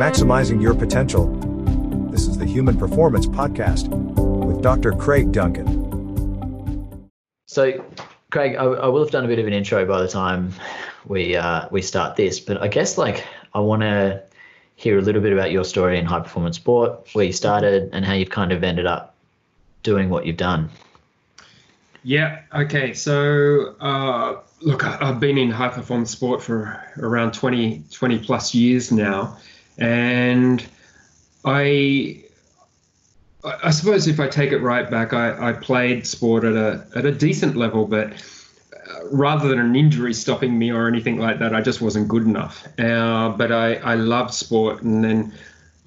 [0.00, 1.26] maximizing your potential.
[2.10, 3.88] This is the Human Performance Podcast
[4.46, 4.92] with Dr.
[4.92, 7.10] Craig Duncan.
[7.44, 7.84] So,
[8.30, 10.54] Craig, I, I, will have done a bit of an intro by the time
[11.04, 14.22] we uh, we start this, but I guess like I want to
[14.76, 18.02] hear a little bit about your story in high performance sport, where you started, and
[18.02, 19.14] how you've kind of ended up
[19.82, 20.70] doing what you've done.
[22.04, 22.40] Yeah.
[22.54, 22.94] Okay.
[22.94, 28.90] So, uh, look, I've been in high performance sport for around 20, 20 plus years
[28.90, 29.36] now.
[29.80, 30.64] And
[31.44, 32.22] I,
[33.42, 37.06] I suppose if I take it right back, I, I played sport at a, at
[37.06, 41.54] a decent level, but uh, rather than an injury stopping me or anything like that,
[41.54, 42.66] I just wasn't good enough.
[42.78, 44.82] Uh, but I, I loved sport.
[44.82, 45.32] And then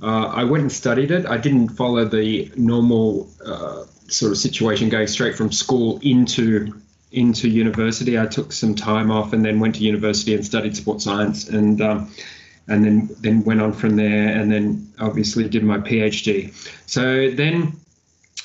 [0.02, 1.28] uh, I went and studied it.
[1.28, 6.74] I didn't follow the normal uh, sort of situation going straight from school into
[7.12, 8.20] into university.
[8.20, 11.80] I took some time off and then went to university and studied sports science and
[11.80, 12.12] um,
[12.68, 16.54] and then then went on from there and then obviously did my PhD.
[16.90, 17.74] So then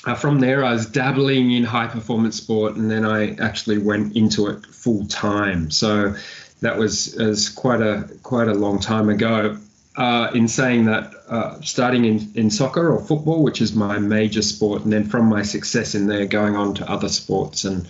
[0.05, 4.15] uh, from there I was dabbling in high performance sport and then I actually went
[4.15, 5.71] into it full time.
[5.71, 6.15] So
[6.61, 9.57] that was as quite a quite a long time ago.
[9.95, 14.41] Uh, in saying that, uh, starting in, in soccer or football, which is my major
[14.41, 17.85] sport, and then from my success in there, going on to other sports and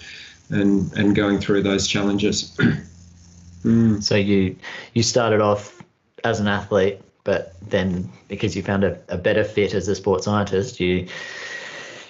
[0.49, 2.55] and and going through those challenges.
[3.64, 4.02] mm.
[4.02, 4.55] So you
[4.95, 5.78] you started off
[6.23, 10.25] as an athlete, but then because you found a, a better fit as a sports
[10.25, 11.07] scientist, you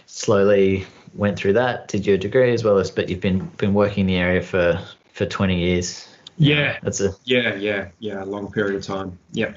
[0.06, 4.02] slowly went through that, did your degree as well as, but you've been been working
[4.02, 4.80] in the area for
[5.14, 6.08] for 20 years.
[6.38, 9.18] Yeah, that's a yeah, yeah, yeah, a long period of time.
[9.34, 9.54] Yeah.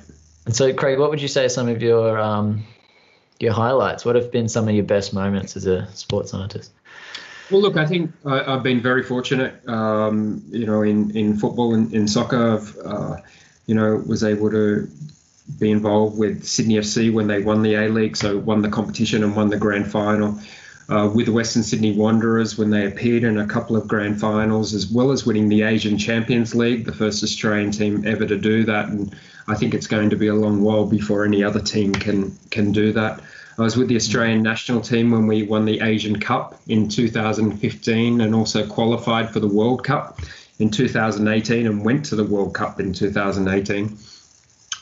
[0.47, 2.65] And so, Craig, what would you say some of your um,
[3.39, 4.05] your highlights?
[4.05, 6.73] What have been some of your best moments as a sports scientist?
[7.51, 9.69] Well, look, I think I, have been very fortunate.
[9.69, 13.17] Um, you know, in in football and in soccer, I've, uh,
[13.67, 14.89] you know, was able to
[15.59, 19.23] be involved with Sydney FC when they won the A League, so won the competition
[19.23, 20.39] and won the grand final.
[20.89, 24.75] Uh, with the Western Sydney Wanderers when they appeared in a couple of grand finals,
[24.75, 28.65] as well as winning the Asian Champions League, the first Australian team ever to do
[28.65, 28.89] that.
[28.89, 29.15] And
[29.47, 32.73] I think it's going to be a long while before any other team can can
[32.73, 33.21] do that.
[33.59, 38.21] I was with the Australian national team when we won the Asian Cup in 2015
[38.21, 40.19] and also qualified for the World Cup
[40.63, 43.99] in 2018 and went to the World Cup in 2018.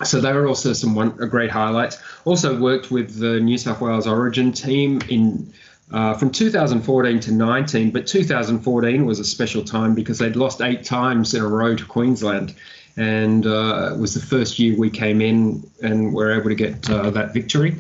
[0.05, 1.99] So they were also some one, great highlights.
[2.25, 5.53] Also worked with the New South Wales Origin team in
[5.93, 10.85] uh, from 2014 to 19, but 2014 was a special time because they'd lost eight
[10.85, 12.55] times in a row to Queensland
[12.97, 16.89] and uh, it was the first year we came in and were able to get
[16.91, 17.77] uh, that victory.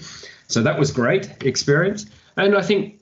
[0.48, 2.06] So that was great experience.
[2.36, 2.99] And I think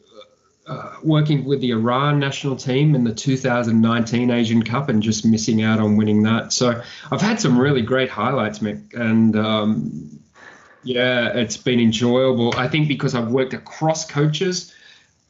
[0.68, 5.62] uh, working with the Iran national team in the 2019 Asian Cup and just missing
[5.62, 6.52] out on winning that.
[6.52, 10.20] So I've had some really great highlights, Mick, and um,
[10.82, 12.54] yeah, it's been enjoyable.
[12.56, 14.74] I think because I've worked across coaches,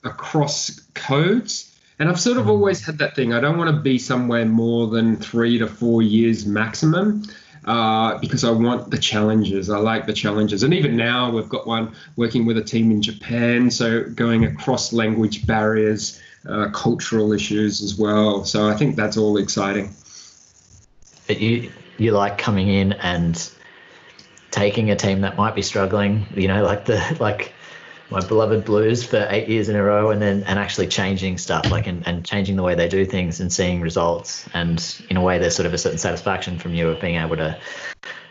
[0.04, 2.50] across codes and I've sort of mm.
[2.50, 3.32] always had that thing.
[3.32, 7.24] I don't want to be somewhere more than three to four years maximum.
[7.68, 9.68] Uh, because I want the challenges.
[9.68, 10.62] I like the challenges.
[10.62, 14.94] And even now, we've got one working with a team in Japan, so going across
[14.94, 16.18] language barriers,
[16.48, 18.42] uh, cultural issues as well.
[18.46, 19.94] So I think that's all exciting.
[21.26, 23.50] But you you like coming in and
[24.50, 27.52] taking a team that might be struggling, you know, like the like
[28.10, 31.70] my beloved Blues for eight years in a row, and then and actually changing stuff,
[31.70, 35.22] like and, and changing the way they do things and seeing results, and in a
[35.22, 37.58] way there's sort of a certain satisfaction from you of being able to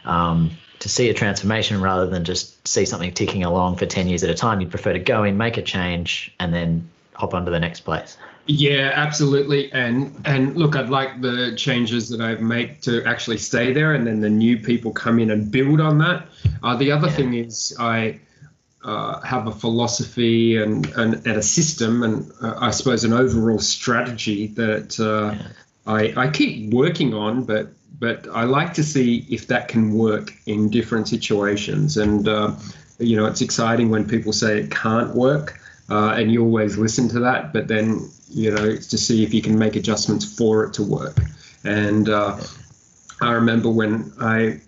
[0.05, 4.23] um, to see a transformation rather than just see something ticking along for ten years
[4.23, 4.61] at a time.
[4.61, 7.81] You'd prefer to go in, make a change, and then hop on to the next
[7.81, 8.17] place.
[8.47, 9.71] Yeah, absolutely.
[9.73, 14.07] And and look, I'd like the changes that I've made to actually stay there, and
[14.07, 16.27] then the new people come in and build on that.
[16.63, 17.13] Uh, the other yeah.
[17.13, 18.19] thing is I
[18.87, 23.59] uh, have a philosophy and, and, and a system and uh, I suppose an overall
[23.59, 25.47] strategy that uh, yeah.
[25.85, 27.67] I, I keep working on, but
[27.99, 31.97] but I like to see if that can work in different situations.
[31.97, 32.53] And uh,
[32.99, 35.59] you know, it's exciting when people say it can't work,
[35.90, 37.51] uh, and you always listen to that.
[37.51, 40.83] But then you know, it's to see if you can make adjustments for it to
[40.83, 41.17] work.
[41.66, 42.37] And uh,
[43.22, 44.61] I remember when I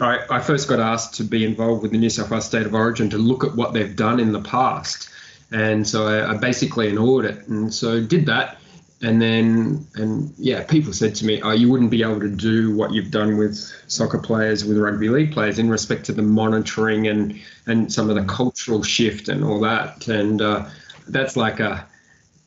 [0.00, 2.74] I, I first got asked to be involved with the New South Wales State of
[2.74, 5.10] Origin to look at what they've done in the past.
[5.50, 8.58] And so I, I basically an audit, and so did that.
[9.00, 12.74] And then, and yeah, people said to me, "Oh, you wouldn't be able to do
[12.74, 13.56] what you've done with
[13.86, 18.16] soccer players, with rugby league players, in respect to the monitoring and and some of
[18.16, 20.68] the cultural shift and all that." And uh,
[21.06, 21.86] that's like a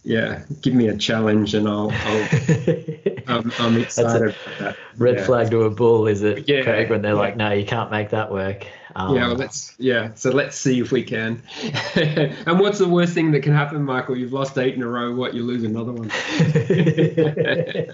[0.03, 2.27] yeah, give me a challenge and I'll, I'll
[3.27, 4.77] I'm, I'm excited about that.
[4.97, 5.25] Red Yeah.
[5.25, 6.89] flag to a bull, is it, Yeah, Craig?
[6.89, 7.19] When they're yeah.
[7.19, 8.65] like, "No, you can't make that work."
[8.95, 10.13] Um, Yeah, well, let's yeah.
[10.15, 11.41] So let's see if we can.
[11.95, 14.17] and what's the worst thing that can happen, Michael?
[14.17, 15.13] You've lost eight in a row.
[15.13, 15.33] What?
[15.33, 16.09] You lose another one.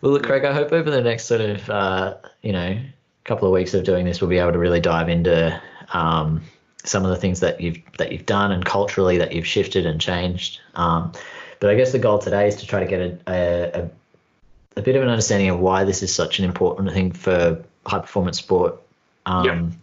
[0.00, 2.78] well, look, Craig, I hope over the next sort of uh, you know
[3.26, 5.60] couple of weeks of doing this, we'll be able to really dive into
[5.92, 6.40] um,
[6.84, 10.00] some of the things that you've that you've done and culturally that you've shifted and
[10.00, 10.60] changed.
[10.76, 11.12] Um,
[11.60, 13.90] but I guess the goal today is to try to get a, a,
[14.76, 17.98] a, bit of an understanding of why this is such an important thing for high
[17.98, 18.80] performance sport.
[19.26, 19.76] Um,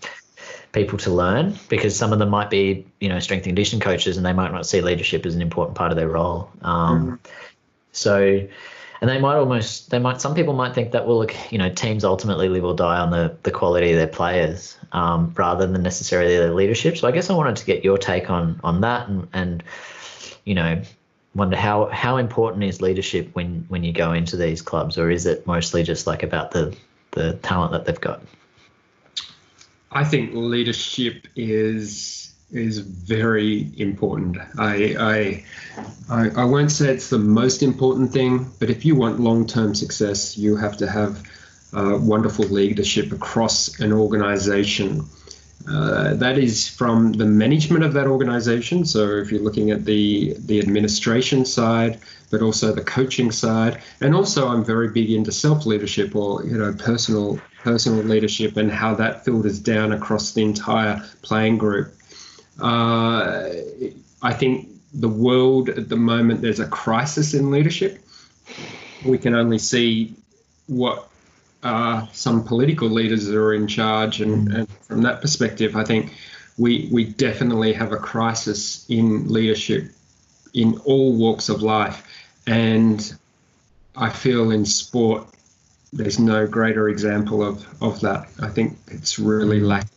[0.71, 4.17] People to learn because some of them might be, you know, strength and conditioning coaches,
[4.17, 6.49] and they might not see leadership as an important part of their role.
[6.63, 7.19] Um,
[7.91, 8.47] So,
[9.01, 11.69] and they might almost, they might, some people might think that, well, look, you know,
[11.69, 15.83] teams ultimately live or die on the, the quality of their players um, rather than
[15.83, 16.97] necessarily their leadership.
[16.97, 19.63] So I guess I wanted to get your take on, on that and, and,
[20.43, 20.81] you know,
[21.35, 25.25] wonder how, how important is leadership when, when you go into these clubs or is
[25.25, 26.75] it mostly just like about the,
[27.11, 28.21] the talent that they've got?
[29.91, 34.37] I think leadership is is very important.
[34.59, 35.43] I,
[36.09, 39.73] I I won't say it's the most important thing, but if you want long term
[39.73, 41.27] success, you have to have
[41.73, 45.05] uh, wonderful leadership across an organization.
[45.69, 48.83] Uh, that is from the management of that organization.
[48.83, 51.99] So if you're looking at the the administration side,
[52.31, 56.57] but also the coaching side, and also I'm very big into self leadership or you
[56.57, 61.93] know personal personal leadership and how that filters down across the entire playing group.
[62.59, 63.49] Uh,
[64.21, 67.99] I think the world at the moment there's a crisis in leadership.
[69.05, 70.13] We can only see
[70.67, 71.07] what
[71.63, 76.13] uh, some political leaders that are in charge, and, and from that perspective, I think
[76.57, 79.91] we we definitely have a crisis in leadership
[80.53, 82.05] in all walks of life,
[82.45, 83.15] and
[83.95, 85.27] I feel in sport
[85.91, 88.27] there's no greater example of of that.
[88.41, 89.89] I think it's really lacking,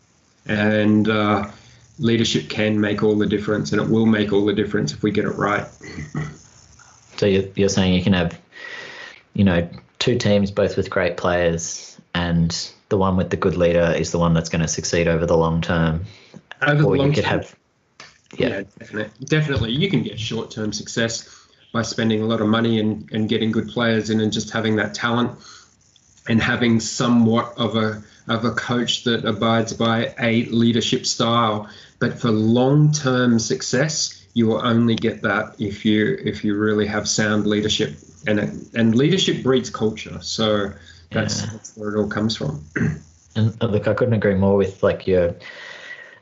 [0.46, 1.50] and uh,
[1.98, 5.10] leadership can make all the difference, and it will make all the difference if we
[5.10, 5.66] get it right.
[7.16, 8.38] So you're, you're saying you can have,
[9.32, 9.68] you know,
[10.06, 14.19] two teams both with great players, and the one with the good leader is the
[14.19, 16.05] one that's going to succeed over the long term.
[16.62, 17.56] Over the or long you could term- have,
[18.38, 19.26] yeah, definitely.
[19.26, 21.29] Definitely, you can get short-term success
[21.73, 24.76] by spending a lot of money and, and getting good players in, and just having
[24.76, 25.32] that talent,
[26.29, 31.69] and having somewhat of a of a coach that abides by a leadership style.
[31.99, 37.09] But for long-term success, you will only get that if you if you really have
[37.09, 40.19] sound leadership, and it, and leadership breeds culture.
[40.23, 40.73] So
[41.11, 41.50] that's, Yeah.
[41.52, 42.64] that's where it all comes from.
[43.37, 45.34] And uh, look, I couldn't agree more with like your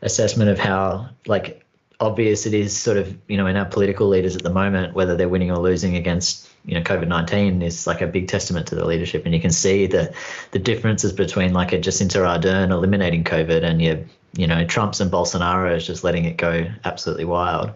[0.02, 1.64] assessment of how like
[2.00, 5.16] obvious it is sort of, you know, in our political leaders at the moment, whether
[5.16, 8.74] they're winning or losing against, you know, COVID nineteen is like a big testament to
[8.74, 9.24] the leadership.
[9.24, 10.12] And you can see the
[10.50, 13.98] the differences between like a Jacinda Ardern eliminating COVID and your,
[14.36, 17.70] you know, Trump's and Bolsonaro's just letting it go absolutely wild.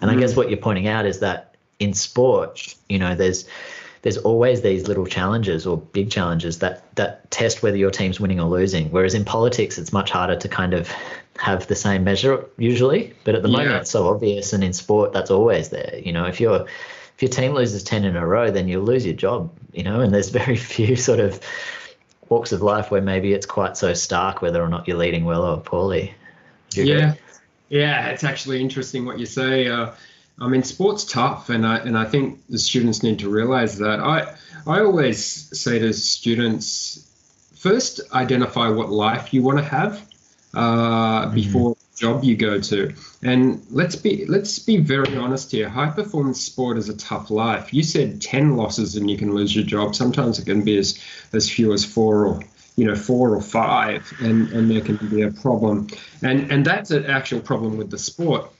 [0.00, 3.46] And I guess what you're pointing out is that in sport, you know, there's
[4.02, 8.38] there's always these little challenges or big challenges that that test whether your team's winning
[8.38, 8.90] or losing.
[8.90, 10.92] Whereas in politics, it's much harder to kind of
[11.38, 13.14] have the same measure usually.
[13.24, 15.98] But at the moment, it's so obvious, and in sport, that's always there.
[16.04, 16.66] You know, if you're
[17.14, 19.50] if your team loses ten in a row, then you'll lose your job.
[19.72, 21.40] You know, and there's very few sort of
[22.28, 25.44] walks of life where maybe it's quite so stark whether or not you're leading well
[25.44, 26.14] or poorly.
[26.70, 27.02] Do you agree?
[27.02, 27.14] Yeah,
[27.70, 29.68] yeah, it's actually interesting what you say.
[29.68, 29.92] Uh,
[30.40, 34.00] I mean, sport's tough, and I and I think the students need to realize that.
[34.00, 34.34] I
[34.66, 37.08] I always say to students,
[37.54, 40.04] first identify what life you want to have
[40.54, 45.68] uh, before the job you go to, and let's be let's be very honest here.
[45.68, 47.72] High performance sport is a tough life.
[47.72, 49.94] You said ten losses and you can lose your job.
[49.94, 50.98] Sometimes it can be as
[51.32, 52.40] as few as four or
[52.74, 55.86] you know four or five, and and there can be a problem,
[56.22, 58.50] and and that's an actual problem with the sport.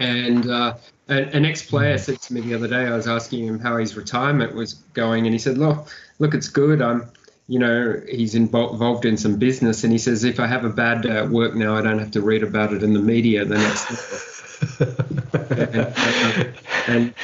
[0.00, 0.74] And uh,
[1.08, 3.96] an, an ex-player said to me the other day, I was asking him how his
[3.96, 6.82] retirement was going, and he said, "Look, look, it's good.
[6.82, 7.10] I'm,
[7.48, 10.70] you know, he's invol- involved in some business, and he says if I have a
[10.70, 13.44] bad day at work now, I don't have to read about it in the media
[13.44, 14.38] the next."
[16.88, 17.14] and, and,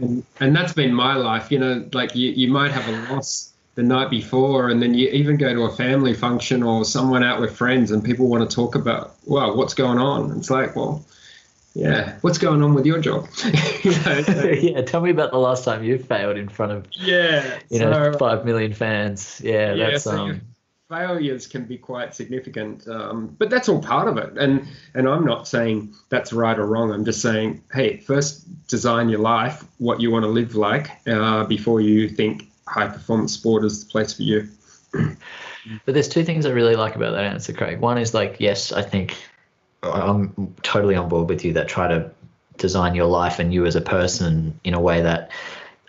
[0.00, 1.50] and and that's been my life.
[1.50, 5.08] You know, like you, you might have a loss the night before, and then you
[5.08, 8.54] even go to a family function or someone out with friends, and people want to
[8.54, 10.36] talk about, well, what's going on?
[10.36, 11.04] It's like, well,
[11.74, 13.28] yeah, what's going on with your job?
[13.82, 16.86] you know, so- yeah, tell me about the last time you failed in front of
[16.92, 19.40] yeah, you know five million fans.
[19.44, 20.40] Yeah, Yeah, that's so um
[20.88, 22.86] failures can be quite significant.
[22.86, 24.36] Um, but that's all part of it.
[24.38, 26.92] And and I'm not saying that's right or wrong.
[26.92, 31.44] I'm just saying, hey, first design your life, what you want to live like, uh,
[31.44, 34.48] before you think high performance sport is the place for you.
[34.92, 37.80] but there's two things I really like about that answer, Craig.
[37.80, 39.16] One is like, yes, I think
[39.92, 42.10] I'm totally on board with you that try to
[42.56, 45.30] design your life and you as a person in a way that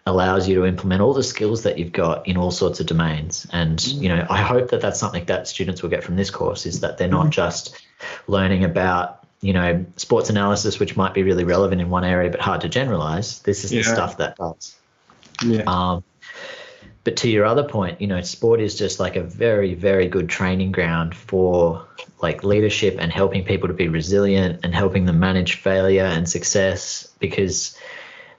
[0.07, 3.47] allows you to implement all the skills that you've got in all sorts of domains.
[3.51, 4.01] And mm.
[4.01, 6.81] you know, I hope that that's something that students will get from this course is
[6.81, 7.31] that they're not mm.
[7.31, 7.81] just
[8.27, 12.39] learning about you know sports analysis, which might be really relevant in one area but
[12.39, 13.39] hard to generalize.
[13.39, 13.81] This is yeah.
[13.81, 14.75] the stuff that does.
[15.43, 15.63] Yeah.
[15.67, 16.03] Um,
[17.05, 20.27] but to your other point, you know, sport is just like a very, very good
[20.27, 21.85] training ground for
[22.21, 27.07] like leadership and helping people to be resilient and helping them manage failure and success
[27.19, 27.77] because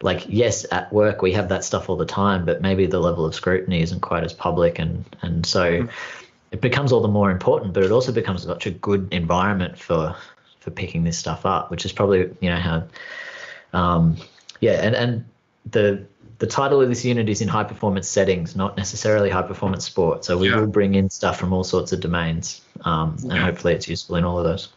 [0.03, 3.25] like yes at work we have that stuff all the time but maybe the level
[3.25, 5.91] of scrutiny isn't quite as public and and so mm.
[6.51, 10.15] it becomes all the more important but it also becomes such a good environment for
[10.61, 12.83] for picking this stuff up which is probably you know how
[13.73, 14.17] um
[14.61, 15.25] yeah and and
[15.71, 16.05] the
[16.39, 20.25] the title of this unit is in high performance settings, not necessarily high performance sport.
[20.25, 20.57] So we yeah.
[20.57, 24.25] will bring in stuff from all sorts of domains, um, and hopefully it's useful in
[24.25, 24.69] all of those.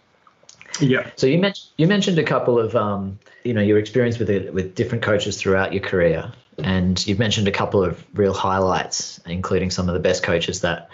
[0.79, 1.09] Yeah.
[1.15, 4.53] So you mentioned you mentioned a couple of um, you know your experience with it
[4.53, 9.71] with different coaches throughout your career, and you've mentioned a couple of real highlights, including
[9.71, 10.89] some of the best coaches that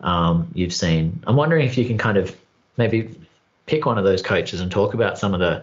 [0.00, 1.22] um, you've seen.
[1.26, 2.34] I'm wondering if you can kind of
[2.76, 3.14] maybe
[3.66, 5.62] pick one of those coaches and talk about some of the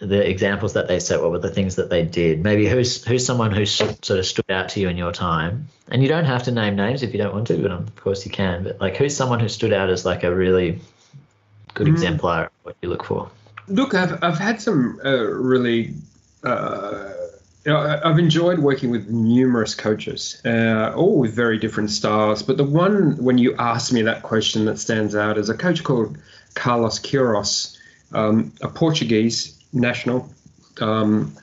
[0.00, 1.20] the examples that they set.
[1.20, 2.42] What were the things that they did?
[2.42, 6.02] Maybe who's who's someone who sort of stood out to you in your time, and
[6.02, 8.32] you don't have to name names if you don't want to, but of course you
[8.32, 8.64] can.
[8.64, 10.80] But like, who's someone who stood out as like a really
[11.74, 11.92] good mm.
[11.92, 13.30] exemplar of what you look for?
[13.68, 15.94] Look, I've, I've had some uh, really.
[16.42, 17.12] Uh,
[17.66, 22.42] I've enjoyed working with numerous coaches, uh, all with very different styles.
[22.42, 25.84] But the one, when you ask me that question, that stands out is a coach
[25.84, 26.16] called
[26.54, 27.76] Carlos Queiroz,
[28.12, 30.28] um, a Portuguese national,
[30.80, 31.34] um,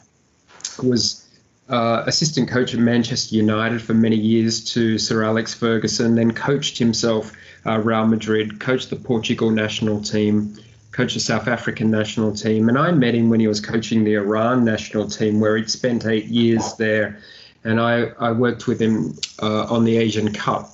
[0.83, 1.27] was
[1.69, 6.77] uh, assistant coach at Manchester United for many years to Sir Alex Ferguson, then coached
[6.77, 7.33] himself
[7.65, 10.55] uh, Real Madrid, coached the Portugal national team,
[10.91, 12.69] coached the South African national team.
[12.69, 16.05] And I met him when he was coaching the Iran national team, where he'd spent
[16.05, 17.19] eight years there.
[17.63, 20.69] And I, I worked with him uh, on the Asian Cup,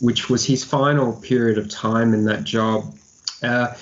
[0.00, 2.94] which was his final period of time in that job.
[3.42, 3.74] Uh,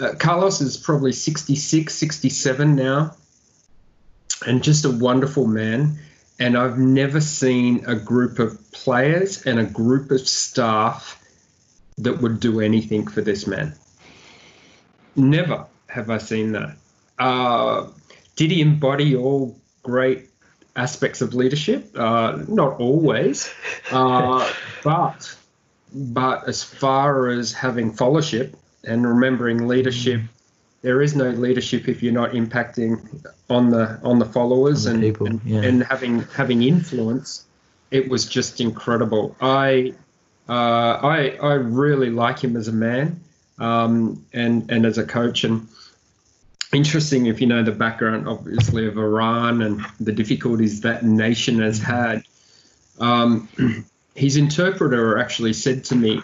[0.00, 3.14] uh, Carlos is probably 66, 67 now,
[4.46, 5.98] and just a wonderful man.
[6.38, 11.22] And I've never seen a group of players and a group of staff
[11.98, 13.74] that would do anything for this man.
[15.14, 16.76] Never have I seen that.
[17.18, 17.88] Uh,
[18.36, 20.28] did he embody all great
[20.74, 21.90] aspects of leadership?
[21.96, 23.50] Uh, not always,
[23.90, 24.52] uh,
[24.84, 25.34] but
[25.94, 28.54] but as far as having fellowship
[28.86, 30.22] and remembering leadership,
[30.82, 35.06] there is no leadership if you're not impacting on the on the followers on the
[35.08, 35.62] and, people, and, yeah.
[35.62, 37.44] and having having influence.
[37.90, 39.36] It was just incredible.
[39.40, 39.94] I
[40.48, 43.20] uh, I I really like him as a man
[43.58, 45.44] um, and and as a coach.
[45.44, 45.68] And
[46.72, 51.80] interesting if you know the background, obviously of Iran and the difficulties that nation has
[51.80, 52.22] had.
[52.98, 53.48] Um,
[54.14, 56.22] his interpreter actually said to me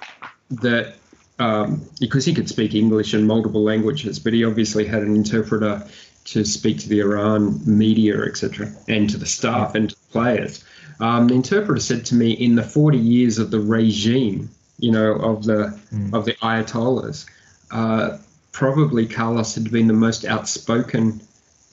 [0.50, 0.95] that
[1.43, 5.85] um, because he could speak English and multiple languages, but he obviously had an interpreter
[6.25, 10.65] to speak to the Iran media, etc., and to the staff and to the players.
[11.01, 15.15] Um, the interpreter said to me, in the 40 years of the regime, you know,
[15.15, 16.15] of the mm.
[16.15, 17.27] of the Ayatollahs.
[17.71, 18.19] Uh,
[18.53, 21.21] probably Carlos had been the most outspoken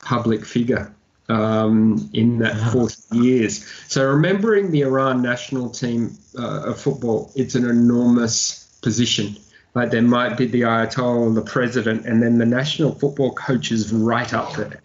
[0.02, 0.92] public figure
[1.28, 3.66] um, in that 40 years.
[3.88, 9.36] So remembering the Iran national team uh, of football, it's an enormous position.
[9.76, 13.94] Like there might be the Ayatollah, and the president, and then the national football coaches
[13.94, 14.82] right up there.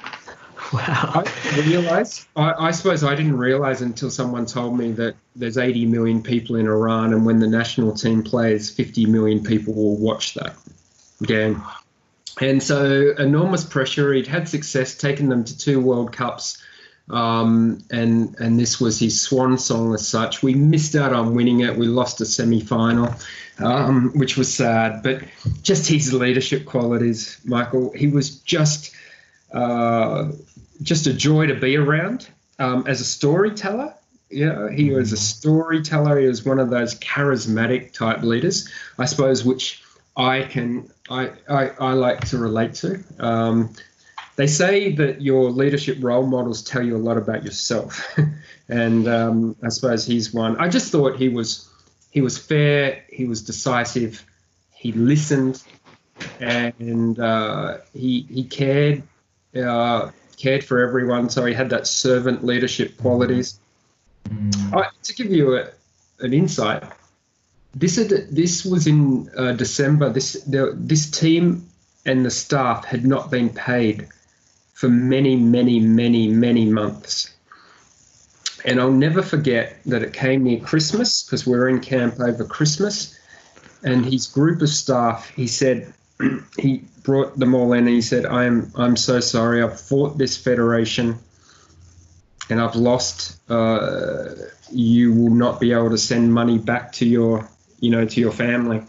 [0.73, 1.23] Wow.
[1.25, 5.87] I realize, I, I, suppose I didn't realize until someone told me that there's 80
[5.87, 10.35] million people in Iran, and when the national team plays, 50 million people will watch
[10.35, 10.57] that
[11.23, 11.63] game.
[12.41, 14.13] And so, enormous pressure.
[14.13, 16.61] He'd had success, taken them to two World Cups,
[17.11, 20.43] um, and and this was his swan song as such.
[20.43, 21.77] We missed out on winning it.
[21.77, 23.15] We lost a semi final,
[23.59, 25.03] um, which was sad.
[25.03, 25.23] But
[25.63, 27.93] just his leadership qualities, Michael.
[27.95, 28.95] He was just.
[29.53, 30.33] Uh,
[30.83, 33.95] just a joy to be around um, as a storyteller.
[34.31, 36.19] Yeah, he was a storyteller.
[36.19, 38.69] He was one of those charismatic type leaders,
[38.99, 39.83] I suppose, which
[40.17, 43.05] I can I I, I like to relate to.
[44.37, 48.19] They say that your leadership role models tell you a lot about yourself,
[48.69, 50.57] and um, I suppose he's one.
[50.57, 51.71] I just thought he was
[52.11, 54.25] he was fair, he was decisive,
[54.73, 55.63] he listened,
[56.41, 59.05] and uh, he he cared
[59.57, 61.31] uh, cared for everyone.
[61.31, 63.59] So he had that servant leadership qualities.
[64.29, 64.75] Mm.
[64.75, 65.69] I, to give you a,
[66.21, 66.83] an insight,
[67.75, 70.11] this is, this was in uh, December.
[70.11, 71.69] This the, this team
[72.07, 74.09] and the staff had not been paid
[74.75, 77.35] for many, many, many, many months.
[78.65, 82.45] And I'll never forget that it came near Christmas because we were in camp over
[82.45, 83.19] Christmas.
[83.83, 85.93] And his group of staff, he said,
[86.59, 89.63] he brought them all in and he said, I'm, I'm so sorry.
[89.63, 91.19] I've fought this federation
[92.51, 93.39] and I've lost.
[93.51, 94.35] Uh,
[94.71, 97.49] you will not be able to send money back to your,
[97.81, 98.83] you know, to your family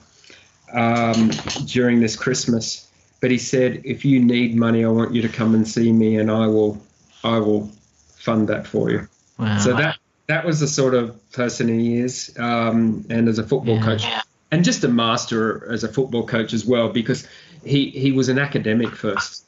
[0.74, 1.30] um,
[1.66, 2.85] during this Christmas.
[3.22, 6.18] But he said, if you need money, I want you to come and see me,
[6.18, 6.82] and I will,
[7.24, 7.72] I will
[8.18, 9.08] fund that for you.
[9.38, 9.58] Wow.
[9.58, 13.76] So that that was the sort of person he is, um, and as a football
[13.76, 13.84] Yeah.
[13.84, 14.06] coach,
[14.52, 17.28] and just a master as a football coach as well, because
[17.64, 19.44] he he was an academic first.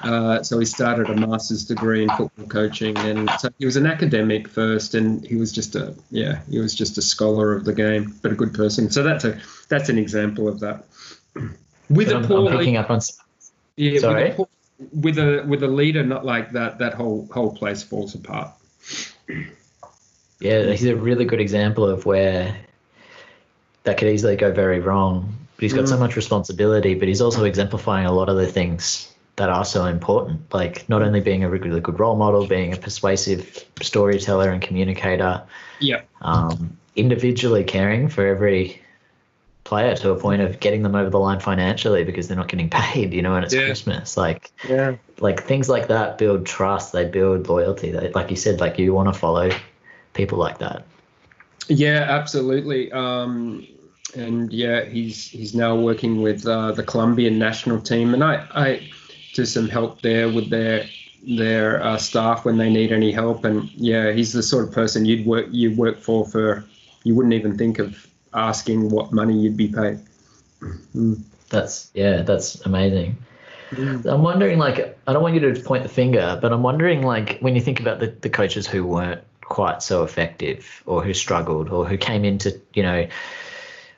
[0.00, 3.86] Uh, so he started a master's degree in football coaching, and so he was an
[3.86, 7.72] academic first, and he was just a yeah, he was just a scholar of the
[7.72, 8.90] game, but a good person.
[8.90, 10.84] So that's a that's an example of that.
[11.88, 13.00] With But a I'm, poor I'm picking up on.
[13.76, 14.34] yeah, Sorry?
[14.36, 14.46] With, a,
[14.92, 18.50] with a with a leader not like that, that whole whole place falls apart.
[20.40, 22.56] Yeah, he's a really good example of where
[23.84, 25.34] that could easily go very wrong.
[25.56, 26.00] But he's got so Mm.
[26.00, 30.52] much responsibility, but he's also exemplifying a lot of the things that are so important.
[30.52, 35.42] Like not only being a really good role model, being a persuasive storyteller and communicator,
[35.78, 38.81] Yeah, um, individually caring for every
[39.64, 42.70] player to a point of getting them over the line financially because they're not getting
[42.70, 43.64] paid, you know, and it's Yeah.
[43.66, 44.16] Christmas.
[44.16, 47.90] Like yeah, like things like that build trust, they build loyalty.
[47.92, 49.50] They, like you said, like you want to follow
[50.14, 50.84] people like that.
[51.68, 52.90] yeah, absolutely.
[52.92, 53.66] Um,
[54.14, 58.90] and yeah, he's he's now working with uh, the Colombian national team, and I I
[59.34, 60.84] do some help there with their
[61.22, 63.44] their uh, staff when they need any help.
[63.44, 66.64] And yeah, he's the sort of person you'd work you work for for
[67.04, 69.98] you wouldn't even think of asking what money you'd be paid.
[70.60, 71.22] Mm.
[71.50, 73.16] That's yeah, that's amazing.
[73.70, 74.06] Mm.
[74.06, 77.38] I'm wondering, like, I don't want you to point the finger, but I'm wondering, like,
[77.40, 81.70] when you think about the, the coaches who weren't quite so effective or who struggled
[81.70, 83.08] or who came into, you know,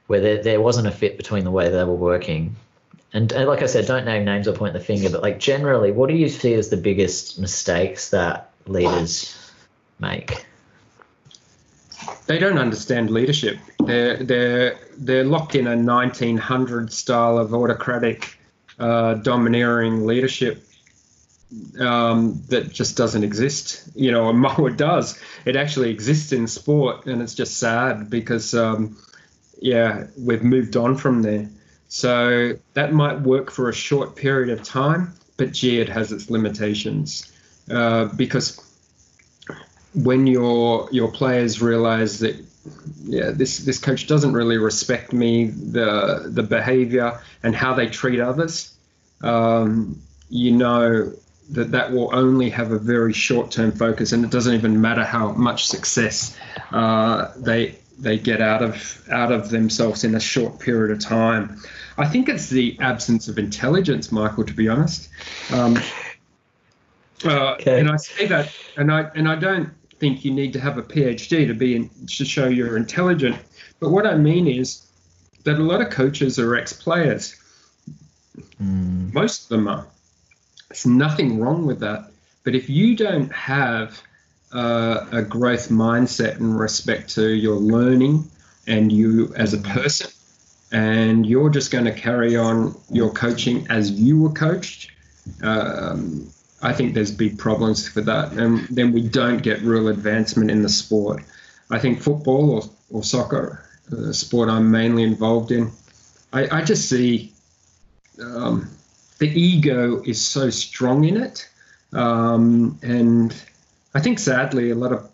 [0.07, 2.55] where there, there wasn't a fit between the way they were working.
[3.13, 5.93] And, and like I said, don't name names or point the finger, but like generally,
[5.93, 9.53] what do you see as the biggest mistakes that leaders
[9.99, 10.47] make?
[12.27, 13.59] they don't understand leadership.
[13.87, 18.39] They're they're they're locked in a 1900 style of autocratic,
[18.79, 20.65] uh, domineering leadership
[21.79, 23.89] um, that just doesn't exist.
[23.95, 25.19] You know, Moa does.
[25.45, 28.97] It actually exists in sport, and it's just sad because um,
[29.61, 31.49] yeah, we've moved on from there.
[31.89, 36.29] So that might work for a short period of time, but gee, it has its
[36.29, 37.33] limitations
[37.71, 38.61] uh, because
[39.95, 42.37] when your your players realize that
[43.03, 48.21] yeah this this coach doesn't really respect me the the behavior and how they treat
[48.21, 48.77] others.
[49.23, 50.01] Um,
[50.31, 51.13] you know
[51.51, 55.05] that that will only have a very short term focus and it doesn't even matter
[55.05, 56.39] how much success
[56.73, 61.61] uh, they they get out of out of themselves in a short period of time.
[61.97, 65.09] I think it's the absence of intelligence Michael to be honest.
[65.53, 65.77] Um,
[67.25, 67.81] uh, Okay.
[67.81, 69.71] and I say that and I and I don't
[70.05, 73.37] think you need to have a PhD to be in, to show you're intelligent.
[73.81, 74.87] But what I mean is
[75.45, 77.35] that a lot of coaches are ex-players.
[78.63, 79.87] Mm, Most of them are.
[80.69, 82.11] There's nothing wrong with that.
[82.45, 84.03] But if you don't have
[84.53, 88.31] uh, a growth mindset in respect to your learning
[88.67, 90.11] and you as a person,
[90.71, 94.91] and you're just going to carry on your coaching as you were coached,
[95.43, 96.29] um,
[96.63, 100.63] I think there's big problems for that, and then we don't get real advancement in
[100.63, 101.23] the sport.
[101.71, 105.71] I think football or, or soccer, the sport I'm mainly involved in,
[106.33, 107.33] I, I just see
[108.21, 108.71] um,
[109.19, 111.49] the ego is so strong in it,
[111.93, 113.35] um, and
[113.95, 115.11] I think sadly a lot of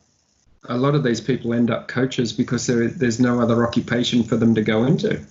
[0.68, 4.37] a lot of these people end up coaches because there, there's no other occupation for
[4.37, 5.24] them to go into.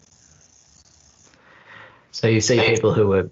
[2.12, 3.30] So you see people who are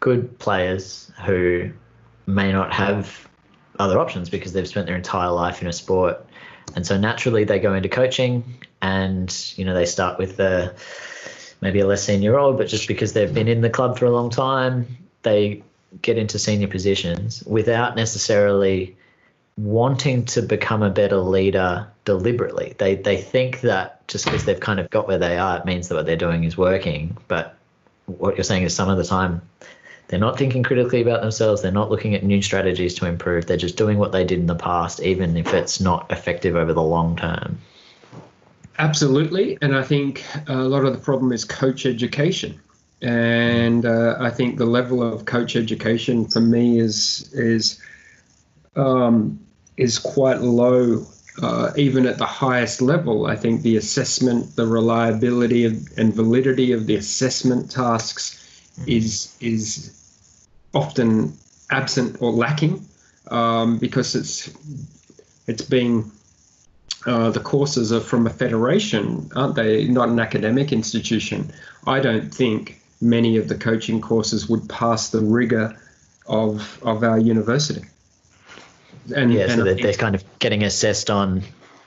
[0.00, 1.70] good players who
[2.26, 3.28] may not have
[3.78, 6.24] other options because they've spent their entire life in a sport.
[6.74, 8.44] And so naturally they go into coaching
[8.82, 10.74] and, you know, they start with the
[11.60, 14.10] maybe a less senior role, but just because they've been in the club for a
[14.10, 14.86] long time,
[15.22, 15.62] they
[16.02, 18.96] get into senior positions without necessarily
[19.56, 22.74] wanting to become a better leader deliberately.
[22.78, 25.88] They they think that just because they've kind of got where they are, it means
[25.88, 27.16] that what they're doing is working.
[27.26, 27.56] But
[28.04, 29.40] what you're saying is some of the time
[30.08, 31.62] they're not thinking critically about themselves.
[31.62, 33.46] They're not looking at new strategies to improve.
[33.46, 36.72] They're just doing what they did in the past, even if it's not effective over
[36.72, 37.58] the long term.
[38.78, 42.60] Absolutely, and I think a lot of the problem is coach education,
[43.00, 47.80] and uh, I think the level of coach education for me is is
[48.76, 49.40] um,
[49.78, 51.06] is quite low,
[51.42, 53.26] uh, even at the highest level.
[53.26, 58.45] I think the assessment, the reliability of, and validity of the assessment tasks
[58.86, 59.92] is is
[60.74, 61.36] often
[61.70, 62.86] absent or lacking
[63.30, 64.54] um, because it's
[65.46, 66.10] it's being
[67.06, 69.86] uh, the courses are from a federation, aren't they?
[69.86, 71.52] Not an academic institution.
[71.86, 75.76] I don't think many of the coaching courses would pass the rigor
[76.26, 77.82] of of our university.
[79.14, 81.42] And yeah, so they're, they're kind of getting assessed on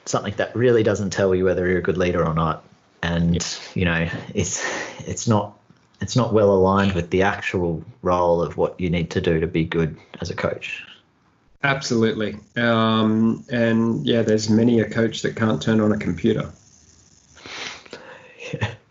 [0.06, 2.64] something that really doesn't tell you whether you're a good leader or not,
[3.04, 4.66] and you know it's
[5.06, 5.59] it's not
[6.02, 9.48] it's not well aligned with the actual role of what you need to do to
[9.48, 10.84] be good as a coach.
[11.64, 12.38] Absolutely.
[12.56, 16.52] Um, and yeah, there's many a coach that can't turn on a computer.
[18.54, 18.72] Yeah.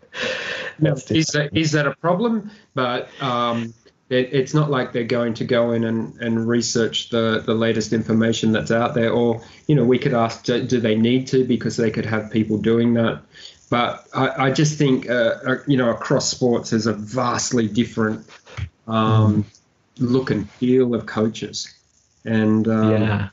[0.81, 2.51] Now, is, that, is that a problem?
[2.73, 3.73] But um,
[4.09, 7.91] it, it's not like they're going to go in and, and research the, the latest
[7.91, 9.11] information that's out there.
[9.11, 11.43] Or, you know, we could ask, do, do they need to?
[11.43, 13.21] Because they could have people doing that.
[13.69, 18.27] But I, I just think, uh, uh you know, across sports, there's a vastly different
[18.87, 19.45] um,
[19.99, 21.73] look and feel of coaches.
[22.25, 23.29] And um, yeah.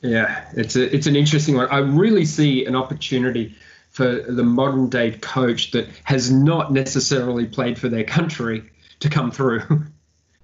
[0.00, 1.68] Yeah it's a, it's an interesting one.
[1.68, 3.56] I really see an opportunity
[3.90, 9.30] for the modern day coach that has not necessarily played for their country to come
[9.30, 9.62] through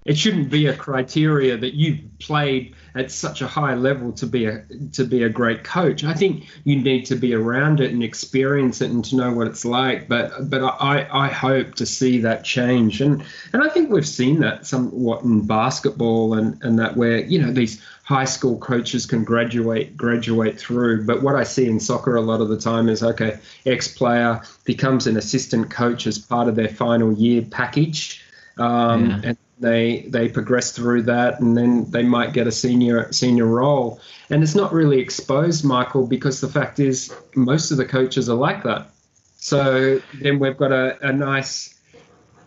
[0.04, 4.44] it shouldn't be a criteria that you've played at such a high level to be
[4.44, 6.04] a to be a great coach.
[6.04, 9.46] I think you need to be around it and experience it and to know what
[9.46, 10.08] it's like.
[10.08, 14.40] But but I, I hope to see that change and and I think we've seen
[14.40, 19.24] that somewhat in basketball and and that where you know these high school coaches can
[19.24, 21.06] graduate graduate through.
[21.06, 24.42] But what I see in soccer a lot of the time is okay, ex player
[24.64, 28.20] becomes an assistant coach as part of their final year package.
[28.56, 29.20] Um, yeah.
[29.24, 34.00] and they they progress through that and then they might get a senior senior role.
[34.30, 38.36] And it's not really exposed michael because the fact is most of the coaches are
[38.36, 38.90] like that.
[39.36, 41.74] So then we've got a, a nice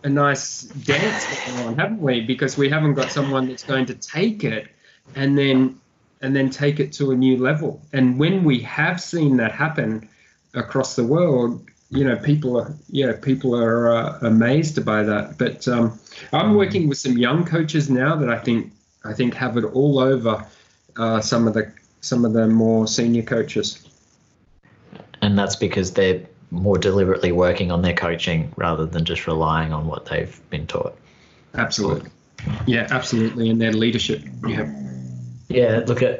[0.04, 2.20] a nice dance going on haven't we?
[2.20, 4.68] Because we haven't got someone that's going to take it
[5.14, 5.80] and then
[6.20, 7.80] and then take it to a new level.
[7.92, 10.08] And when we have seen that happen
[10.54, 15.38] across the world you know people are yeah people are uh, amazed by that.
[15.38, 15.98] But um,
[16.32, 18.72] i'm working with some young coaches now that i think
[19.04, 20.44] i think have it all over
[20.98, 23.84] uh, some of the some of the more senior coaches.
[25.22, 29.86] And that's because they're more deliberately working on their coaching rather than just relying on
[29.86, 30.96] what they've been taught.
[31.54, 32.10] Absolutely.
[32.66, 33.50] Yeah absolutely.
[33.50, 34.72] And their leadership yeah.
[35.48, 36.18] Yeah look at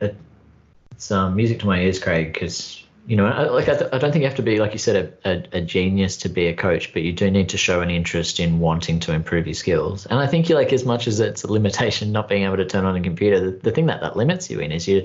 [0.00, 4.12] it's um, music to my ears craig because you know, like I, th- I, don't
[4.12, 6.54] think you have to be, like you said, a, a, a, genius to be a
[6.54, 10.06] coach, but you do need to show an interest in wanting to improve your skills.
[10.06, 12.64] And I think you like as much as it's a limitation not being able to
[12.64, 15.02] turn on a computer, the, the thing that that limits you in is your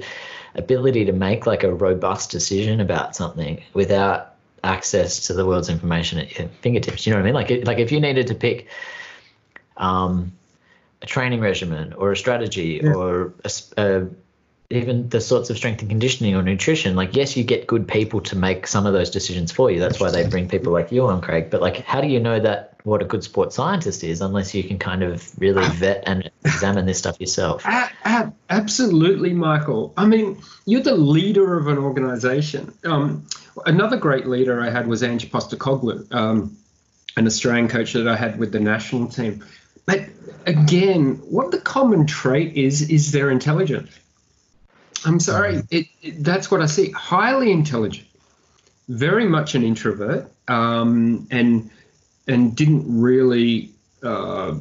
[0.56, 6.20] ability to make like a robust decision about something without access to the world's information
[6.20, 7.06] at your fingertips.
[7.06, 7.36] You know what I mean?
[7.36, 8.68] Like, it, like if you needed to pick
[9.78, 10.32] um,
[11.02, 12.94] a training regimen or a strategy yeah.
[12.94, 14.08] or a, a
[14.70, 18.22] even the sorts of strength and conditioning or nutrition, like yes, you get good people
[18.22, 19.80] to make some of those decisions for you.
[19.80, 21.50] That's why they bring people like you on, Craig.
[21.50, 24.64] But like, how do you know that what a good sports scientist is unless you
[24.64, 25.74] can kind of really ah.
[25.76, 27.64] vet and examine this stuff yourself?
[28.50, 29.94] Absolutely, Michael.
[29.98, 32.74] I mean, you're the leader of an organization.
[32.86, 33.28] Um,
[33.66, 36.58] another great leader I had was Ange Postecoglou, um,
[37.18, 39.44] an Australian coach that I had with the national team.
[39.86, 40.02] But
[40.48, 43.90] again, what the common trait is is their intelligence
[45.06, 45.64] I'm sorry.
[45.70, 46.92] It, it, that's what I see.
[46.92, 48.08] Highly intelligent,
[48.90, 51.70] very much an introvert, um, and
[52.28, 53.72] and didn't really,
[54.04, 54.56] uh,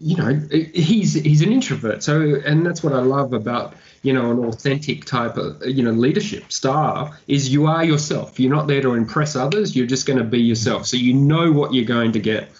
[0.00, 0.40] you know,
[0.74, 2.02] he's he's an introvert.
[2.02, 5.90] So, and that's what I love about you know an authentic type of you know
[5.90, 8.40] leadership style is you are yourself.
[8.40, 9.76] You're not there to impress others.
[9.76, 10.86] You're just going to be yourself.
[10.86, 12.50] So you know what you're going to get.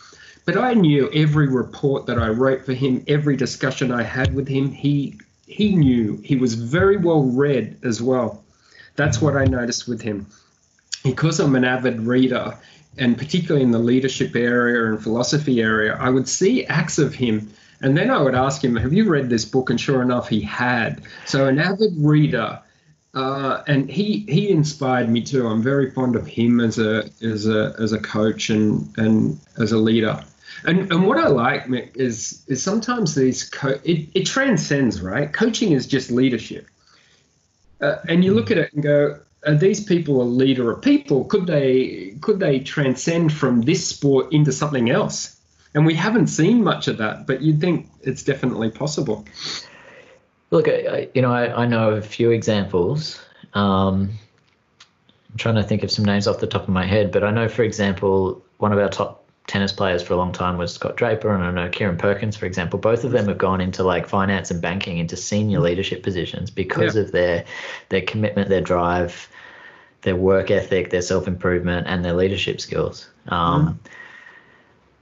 [0.44, 4.48] But I knew every report that I wrote for him, every discussion I had with
[4.48, 5.18] him, he
[5.48, 8.44] he knew he was very well read as well.
[8.96, 10.26] That's what I noticed with him.
[11.04, 12.56] Because I'm an avid reader,
[12.98, 17.50] and particularly in the leadership area and philosophy area, I would see acts of him
[17.80, 19.70] And then I would ask him, Have you read this book?
[19.70, 21.02] And sure enough, he had.
[21.26, 22.60] So, an avid reader.
[23.14, 25.46] Uh, and he he inspired me too.
[25.46, 29.72] I'm very fond of him as a as a as a coach and and as
[29.72, 30.22] a leader.
[30.64, 35.32] And and what I like Mick, is is sometimes these co- it, it transcends right.
[35.32, 36.66] Coaching is just leadership,
[37.80, 41.24] uh, and you look at it and go, are these people a leader of people?
[41.24, 45.36] Could they could they transcend from this sport into something else?
[45.74, 49.24] And we haven't seen much of that, but you'd think it's definitely possible.
[50.50, 53.20] Look, I, you know, I, I know a few examples.
[53.54, 54.10] Um,
[55.30, 57.30] I'm trying to think of some names off the top of my head, but I
[57.30, 59.17] know, for example, one of our top
[59.48, 62.46] tennis players for a long time was Scott Draper, and I know Kieren Perkins, for
[62.46, 62.78] example.
[62.78, 66.94] Both of them have gone into like finance and banking, into senior leadership positions because
[66.94, 67.02] yeah.
[67.02, 67.44] of their
[67.88, 69.28] their commitment, their drive,
[70.02, 73.08] their work ethic, their self improvement, and their leadership skills.
[73.26, 73.90] Um, mm.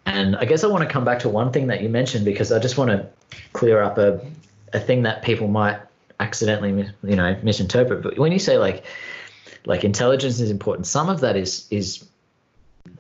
[0.07, 2.53] And I guess I want to come back to one thing that you mentioned because
[2.53, 3.09] I just want to
[3.53, 4.25] clear up a
[4.73, 5.81] a thing that people might
[6.21, 8.03] accidentally you know misinterpret.
[8.05, 8.85] But when you say like
[9.65, 12.07] like intelligence is important, some of that is is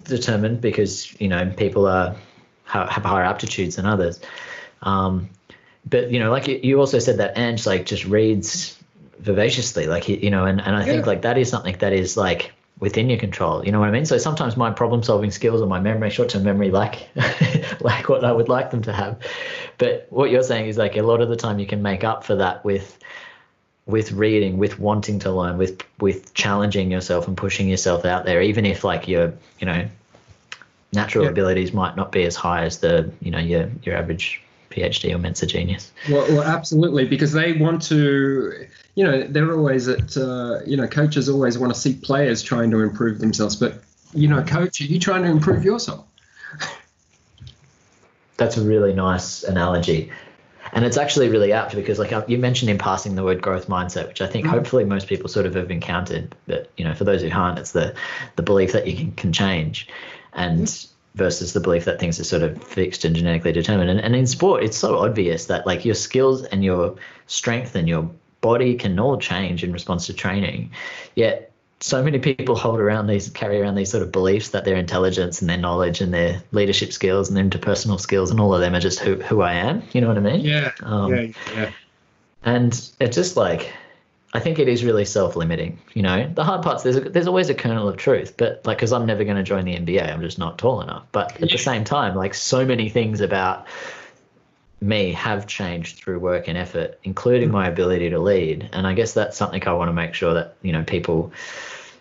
[0.08, 2.16] determined because you know people are
[2.64, 4.20] have higher aptitudes than others.
[4.82, 5.30] Um,
[5.88, 8.76] but you know, like you also said that Ange like just reads
[9.18, 10.92] vivaciously, like you know, and, and I yeah.
[10.92, 13.64] think like that is something that is like within your control.
[13.64, 14.04] You know what I mean?
[14.04, 17.08] So sometimes my problem solving skills or my memory, short term memory, like
[17.80, 19.18] like what I would like them to have.
[19.78, 22.24] But what you're saying is like a lot of the time you can make up
[22.24, 22.98] for that with
[23.86, 28.42] with reading, with wanting to learn, with with challenging yourself and pushing yourself out there,
[28.42, 29.88] even if like your you know
[30.92, 31.30] natural yeah.
[31.30, 35.18] abilities might not be as high as the you know your your average PhD or
[35.18, 35.92] Mensa genius.
[36.10, 40.86] Well, well, absolutely, because they want to, you know, they're always at, uh, you know,
[40.86, 43.56] coaches always want to see players trying to improve themselves.
[43.56, 46.04] But, you know, coach, are you trying to improve yourself?
[48.36, 50.12] That's a really nice analogy
[50.76, 53.66] and it's actually really apt because like uh, you mentioned in passing the word growth
[53.66, 54.54] mindset which i think mm-hmm.
[54.54, 57.72] hopefully most people sort of have encountered but you know for those who aren't it's
[57.72, 57.94] the
[58.36, 59.88] the belief that you can, can change
[60.34, 61.18] and mm-hmm.
[61.18, 64.26] versus the belief that things are sort of fixed and genetically determined and, and in
[64.26, 66.94] sport it's so obvious that like your skills and your
[67.26, 68.08] strength and your
[68.42, 70.70] body can all change in response to training
[71.16, 74.76] yet so many people hold around these carry around these sort of beliefs that their
[74.76, 78.60] intelligence and their knowledge and their leadership skills and their interpersonal skills and all of
[78.60, 79.82] them are just who, who I am.
[79.92, 80.40] You know what I mean?
[80.40, 80.72] Yeah.
[80.82, 81.32] Um, yeah.
[81.54, 81.70] Yeah.
[82.44, 83.72] And it's just like
[84.32, 85.78] I think it is really self-limiting.
[85.94, 88.78] You know, the hard parts there's a, there's always a kernel of truth, but like
[88.78, 91.06] because I'm never going to join the NBA, I'm just not tall enough.
[91.12, 91.46] But at yeah.
[91.52, 93.66] the same time, like so many things about
[94.80, 98.68] me have changed through work and effort, including my ability to lead.
[98.72, 101.32] And I guess that's something I want to make sure that, you know, people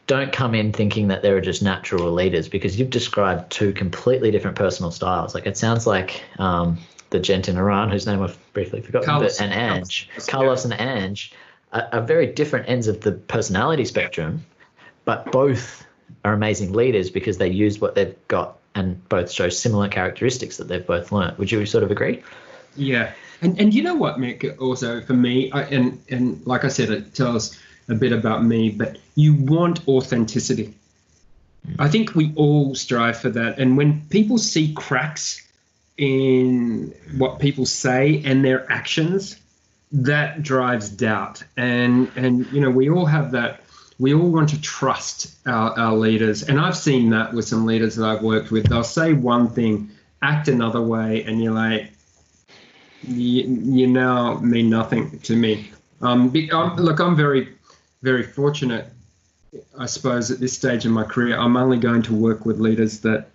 [0.07, 4.57] don't come in thinking that they're just natural leaders because you've described two completely different
[4.57, 5.33] personal styles.
[5.33, 6.77] Like it sounds like um,
[7.09, 10.65] the gent in Iran, whose name I've briefly forgotten, Carlos, but, and Ange, Carlos, Carlos
[10.65, 11.33] and Ange
[11.71, 14.45] are, are very different ends of the personality spectrum,
[15.05, 15.85] but both
[16.23, 20.67] are amazing leaders because they use what they've got and both show similar characteristics that
[20.67, 21.37] they've both learned.
[21.37, 22.21] Would you sort of agree?
[22.75, 24.59] Yeah, and and you know what, Mick?
[24.59, 27.57] Also for me, I, and and like I said, it tells
[27.87, 30.73] a bit about me, but you want authenticity.
[31.67, 31.75] Mm.
[31.79, 35.41] I think we all strive for that, and when people see cracks
[35.97, 39.37] in what people say and their actions,
[39.91, 41.43] that drives doubt.
[41.55, 43.61] And and you know we all have that.
[43.97, 47.95] We all want to trust our, our leaders, and I've seen that with some leaders
[47.95, 48.67] that I've worked with.
[48.67, 51.91] They'll say one thing, act another way, and you're like,
[53.07, 55.71] you, you now mean nothing to me.
[56.01, 57.49] Um, um, look, I'm very,
[58.01, 58.87] very fortunate,
[59.77, 61.37] I suppose, at this stage in my career.
[61.37, 63.27] I'm only going to work with leaders that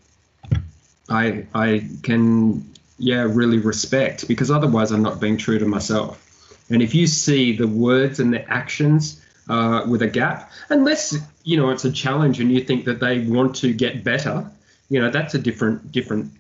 [1.09, 6.27] I I can, yeah, really respect because otherwise I'm not being true to myself.
[6.71, 11.57] And if you see the words and the actions uh, with a gap, unless you
[11.57, 14.49] know it's a challenge and you think that they want to get better,
[14.89, 16.31] you know that's a different different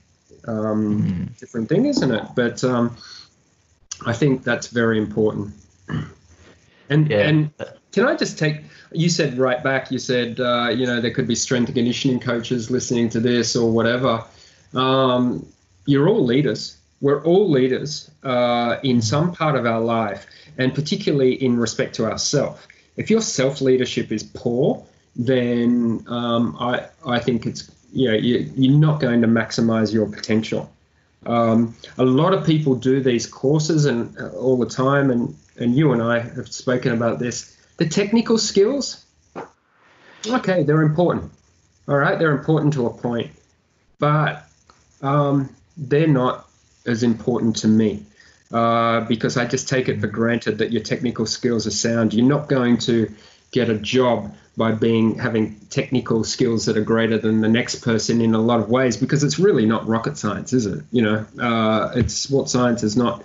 [0.46, 1.38] um, mm.
[1.38, 2.24] different thing, isn't it?
[2.34, 2.96] But um,
[4.06, 5.54] I think that's very important.
[6.88, 7.28] And yeah.
[7.28, 7.50] and
[7.92, 8.62] can I just take?
[8.92, 9.90] You said right back.
[9.90, 13.56] You said uh, you know there could be strength and conditioning coaches listening to this
[13.56, 14.24] or whatever.
[14.74, 15.46] Um,
[15.86, 16.76] you're all leaders.
[17.00, 20.26] We're all leaders uh, in some part of our life,
[20.58, 22.66] and particularly in respect to ourself.
[22.96, 24.84] If your self leadership is poor,
[25.16, 30.06] then um, I I think it's you know you, you're not going to maximize your
[30.06, 30.70] potential.
[31.26, 35.76] Um, a lot of people do these courses and uh, all the time, and, and
[35.76, 37.56] you and I have spoken about this.
[37.76, 39.04] The technical skills,
[40.26, 41.32] okay, they're important.
[41.88, 43.32] All right, they're important to a point,
[43.98, 44.46] but
[45.02, 46.48] um, they're not
[46.86, 48.04] as important to me
[48.52, 52.14] uh, because I just take it for granted that your technical skills are sound.
[52.14, 53.12] You're not going to
[53.52, 58.20] get a job by being having technical skills that are greater than the next person
[58.20, 60.84] in a lot of ways because it's really not rocket science, is it?
[60.92, 63.24] You know, uh, it's sports science is not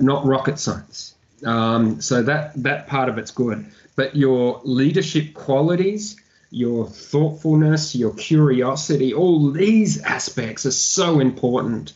[0.00, 1.14] not rocket science.
[1.44, 6.16] Um, so that that part of it's good, but your leadership qualities,
[6.50, 11.92] your thoughtfulness, your curiosity, all these aspects are so important,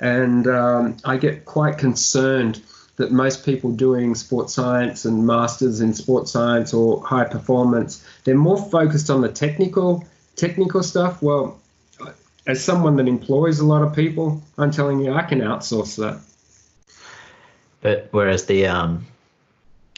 [0.00, 2.60] and um, I get quite concerned
[2.98, 8.36] that most people doing sports science and masters in sports science or high performance they're
[8.36, 10.04] more focused on the technical
[10.36, 11.58] technical stuff well
[12.46, 16.20] as someone that employs a lot of people i'm telling you i can outsource that
[17.80, 19.06] but whereas the um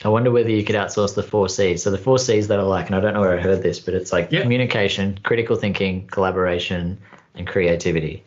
[0.03, 1.83] I wonder whether you could outsource the four C's.
[1.83, 3.79] So the four C's that I like, and I don't know where I heard this,
[3.79, 4.43] but it's like yep.
[4.43, 6.99] communication, critical thinking, collaboration,
[7.35, 8.25] and creativity.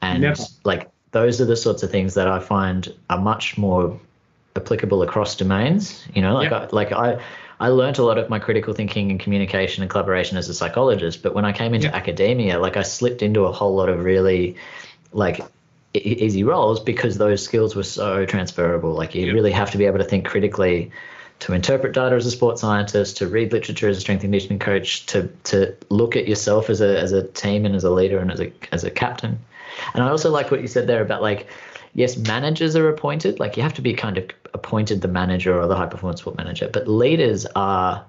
[0.00, 0.42] And Never.
[0.64, 3.98] like those are the sorts of things that I find are much more
[4.56, 6.06] applicable across domains.
[6.12, 6.72] You know, like yep.
[6.72, 7.22] I, like I
[7.60, 11.22] I learned a lot of my critical thinking and communication and collaboration as a psychologist,
[11.22, 11.94] but when I came into yep.
[11.94, 14.56] academia, like I slipped into a whole lot of really
[15.12, 15.40] like
[15.94, 18.92] easy roles because those skills were so transferable.
[18.92, 19.34] Like you yep.
[19.34, 20.90] really have to be able to think critically
[21.38, 24.58] to interpret data as a sports scientist, to read literature as a strength and conditioning
[24.58, 28.18] coach, to to look at yourself as a as a team and as a leader
[28.18, 29.38] and as a as a captain.
[29.94, 31.46] And I also like what you said there about like,
[31.94, 33.40] yes, managers are appointed.
[33.40, 36.36] Like you have to be kind of appointed the manager or the high performance sport
[36.36, 38.04] manager, but leaders are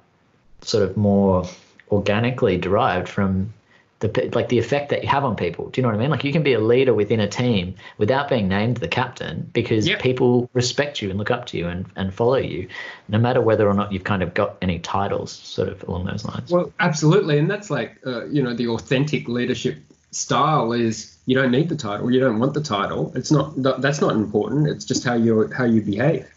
[0.62, 1.46] sort of more
[1.92, 3.54] organically derived from
[4.00, 5.70] the like the effect that you have on people.
[5.70, 6.10] Do you know what I mean?
[6.10, 9.88] Like you can be a leader within a team without being named the captain because
[9.88, 10.02] yep.
[10.02, 12.68] people respect you and look up to you and, and follow you,
[13.08, 16.26] no matter whether or not you've kind of got any titles, sort of along those
[16.26, 16.52] lines.
[16.52, 19.78] Well, absolutely, and that's like uh, you know the authentic leadership
[20.16, 23.12] style is you don't need the title, you don't want the title.
[23.16, 24.68] It's not that's not important.
[24.68, 26.28] It's just how you how you behave.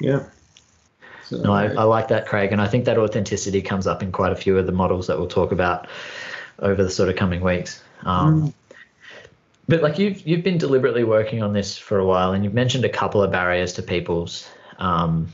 [0.00, 0.24] Yeah.
[1.26, 4.12] So, no, I, I like that, Craig, and I think that authenticity comes up in
[4.12, 5.86] quite a few of the models that we'll talk about
[6.58, 7.82] over the sort of coming weeks.
[8.02, 8.52] Um, mm.
[9.68, 12.84] But like you've you've been deliberately working on this for a while, and you've mentioned
[12.84, 14.48] a couple of barriers to people's
[14.78, 15.28] um,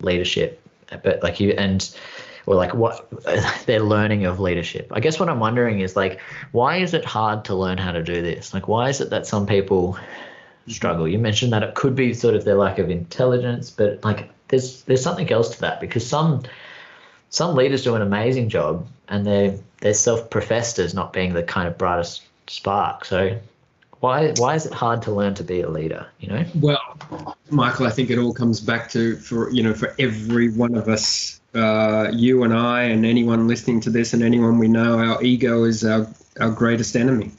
[0.00, 0.60] leadership.
[1.02, 1.94] But like you and
[2.46, 3.10] or like what
[3.66, 4.88] their learning of leadership.
[4.90, 6.20] I guess what I'm wondering is like
[6.52, 8.54] why is it hard to learn how to do this?
[8.54, 9.98] Like why is it that some people
[10.66, 11.08] struggle?
[11.08, 14.82] You mentioned that it could be sort of their lack of intelligence, but like there's
[14.82, 16.42] there's something else to that because some
[17.30, 21.68] some leaders do an amazing job and they're they're self-professed as not being the kind
[21.68, 23.04] of brightest spark.
[23.04, 23.38] So
[24.00, 26.06] why why is it hard to learn to be a leader?
[26.20, 26.44] You know.
[26.56, 30.74] Well, Michael, I think it all comes back to for you know for every one
[30.74, 34.98] of us, uh, you and I, and anyone listening to this, and anyone we know,
[34.98, 36.06] our ego is our
[36.40, 37.32] our greatest enemy,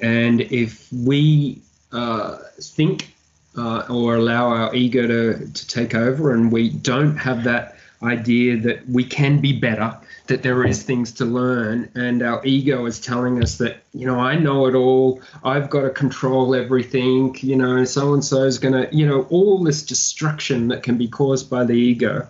[0.00, 1.60] and if we
[1.92, 3.14] uh, think
[3.56, 8.56] uh, or allow our ego to to take over, and we don't have that idea
[8.58, 13.00] that we can be better, that there is things to learn, and our ego is
[13.00, 17.56] telling us that, you know, I know it all, I've got to control everything, you
[17.56, 21.08] know, so and so is going to, you know, all this destruction that can be
[21.08, 22.26] caused by the ego.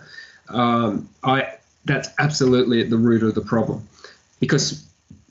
[0.48, 1.54] Um, I
[1.85, 3.87] that's absolutely at the root of the problem,
[4.40, 4.85] because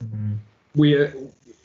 [0.04, 0.34] mm-hmm.
[0.76, 1.14] we're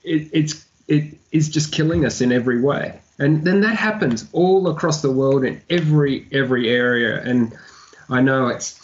[0.04, 4.68] it, it's it is just killing us in every way, and then that happens all
[4.68, 7.56] across the world in every every area, and
[8.08, 8.80] I know it's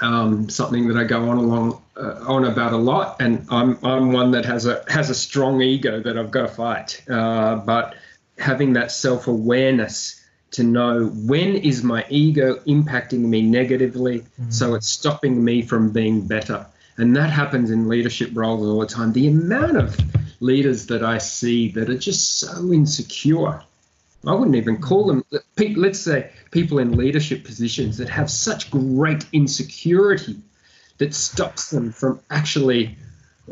[0.00, 4.12] um, something that I go on along uh, on about a lot, and I'm I'm
[4.12, 7.02] one that has a has a strong ego that I've got to fight.
[7.08, 7.94] Uh, but
[8.38, 10.23] having that self awareness
[10.54, 14.50] to know when is my ego impacting me negatively, mm-hmm.
[14.50, 18.86] so it's stopping me from being better, and that happens in leadership roles all the
[18.86, 19.12] time.
[19.12, 19.96] The amount of
[20.40, 23.62] leaders that I see that are just so insecure
[24.26, 25.24] I wouldn't even call them,
[25.76, 30.36] let's say, people in leadership positions that have such great insecurity
[30.98, 32.96] that stops them from actually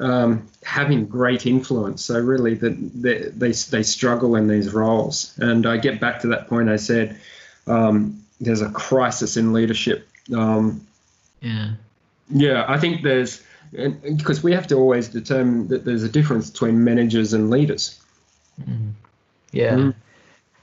[0.00, 2.04] um, having great influence.
[2.04, 5.36] So really, that they, they, they struggle in these roles.
[5.38, 7.20] And I get back to that point I said,
[7.66, 10.08] um, there's a crisis in leadership.
[10.34, 10.86] Um,
[11.40, 11.72] yeah.
[12.30, 16.84] Yeah, I think there's because we have to always determine that there's a difference between
[16.84, 17.98] managers and leaders.
[18.60, 18.92] Mm.
[19.50, 19.74] Yeah.
[19.74, 19.94] Mm.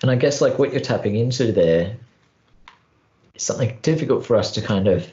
[0.01, 1.95] And I guess like what you're tapping into there
[3.35, 5.11] is something difficult for us to kind of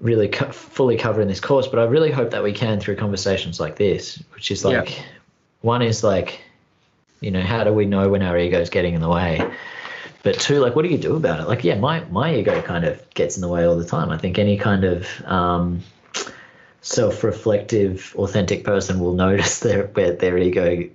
[0.00, 2.96] really co- fully cover in this course, but I really hope that we can through
[2.96, 5.04] conversations like this, which is like yeah.
[5.62, 6.40] one is like,
[7.20, 9.40] you know, how do we know when our ego is getting in the way?
[10.22, 11.48] But two, like, what do you do about it?
[11.48, 14.10] Like, yeah, my my ego kind of gets in the way all the time.
[14.10, 15.82] I think any kind of um,
[16.80, 20.88] self-reflective, authentic person will notice their where their ego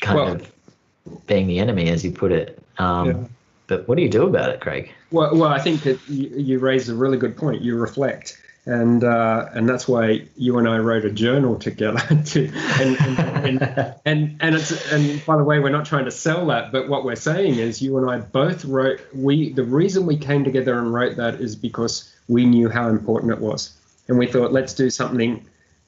[0.00, 2.62] kind well, of being the enemy, as you put it.
[2.78, 3.24] Um, Yeah.
[3.66, 4.92] But what do you do about it, Craig?
[5.10, 7.62] Well, well, I think that you, you raise a really good point.
[7.62, 12.00] You reflect, and uh, and that's why you and I wrote a journal together.
[12.26, 12.48] To,
[12.80, 16.46] and, and, and, and and it's and by the way, we're not trying to sell
[16.46, 19.00] that, but what we're saying is you and I both wrote.
[19.12, 23.32] We the reason we came together and wrote that is because we knew how important
[23.32, 25.44] it was, and we thought let's do something.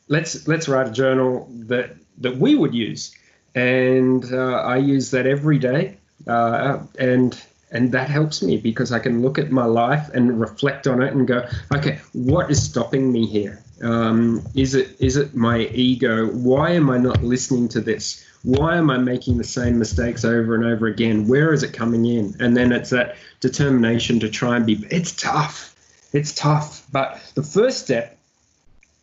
[0.09, 3.15] Let's let's write a journal that that we would use,
[3.55, 5.97] and uh, I use that every day,
[6.27, 7.41] uh, and
[7.73, 11.15] and that helps me because I can look at my life and reflect on it
[11.15, 13.63] and go, okay, what is stopping me here?
[13.83, 16.29] Um, is it is it my ego?
[16.29, 18.25] Why am I not listening to this?
[18.45, 21.27] Why am I making the same mistakes over and over again?
[21.27, 22.37] Where is it coming in?
[22.39, 24.87] And then it's that determination to try and be.
[24.91, 25.75] It's tough.
[26.13, 26.87] It's tough.
[26.93, 28.19] But the first step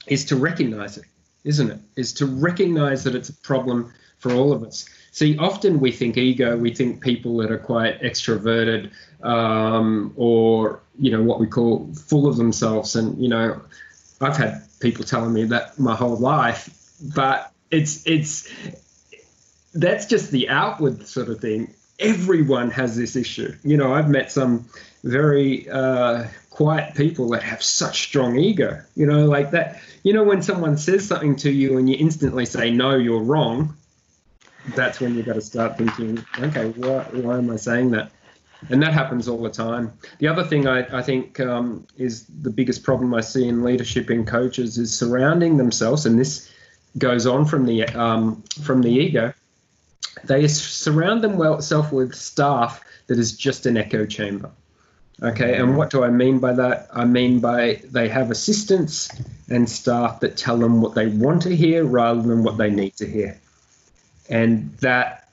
[0.08, 1.06] is to recognize it,
[1.44, 1.80] isn't it?
[1.96, 4.86] Is to recognize that it's a problem for all of us.
[5.20, 8.92] See, often we think ego, we think people that are quite extroverted
[9.22, 12.96] um, or, you know, what we call full of themselves.
[12.96, 13.62] And, you know,
[14.22, 16.70] I've had people telling me that my whole life,
[17.14, 18.50] but it's, it's,
[19.74, 21.74] that's just the outward sort of thing.
[22.00, 23.54] Everyone has this issue.
[23.62, 24.70] You know, I've met some
[25.04, 28.82] very uh, quiet people that have such strong ego.
[28.96, 29.82] You know, like that.
[30.02, 33.76] You know, when someone says something to you and you instantly say, no, you're wrong,
[34.76, 38.12] that's when you've got to start thinking, okay, why, why am I saying that?
[38.70, 39.94] And that happens all the time.
[40.20, 44.12] The other thing I, I think um, is the biggest problem I see in leadership
[44.12, 46.52] in coaches is surrounding themselves, and this
[46.98, 49.34] goes on from the um, from the ego.
[50.26, 54.52] They surround themselves with staff that is just an echo chamber.
[55.22, 56.90] Okay, and what do I mean by that?
[56.94, 59.10] I mean by they have assistants
[59.50, 62.96] and staff that tell them what they want to hear rather than what they need
[62.98, 63.40] to hear.
[64.30, 65.30] And that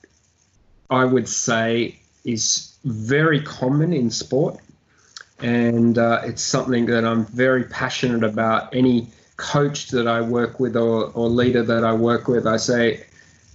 [0.89, 4.59] I would say is very common in sport.
[5.39, 8.75] And uh, it's something that I'm very passionate about.
[8.75, 13.05] Any coach that I work with or, or leader that I work with, I say,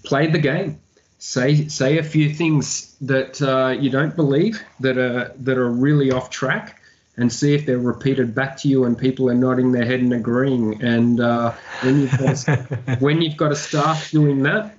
[0.04, 0.78] play the game.
[1.18, 6.10] Say say a few things that uh, you don't believe that are that are really
[6.10, 6.80] off track,
[7.16, 10.12] and see if they're repeated back to you and people are nodding their head and
[10.12, 10.82] agreeing.
[10.82, 14.76] And uh, when you've got when you've got a staff doing that,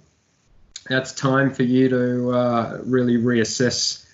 [0.89, 4.05] that's time for you to uh, really reassess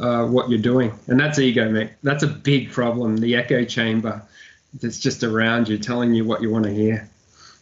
[0.00, 0.92] uh, what you're doing.
[1.06, 1.90] And that's ego, mate.
[2.02, 3.16] That's a big problem.
[3.16, 4.22] The echo chamber
[4.80, 7.08] that's just around you, telling you what you want to hear.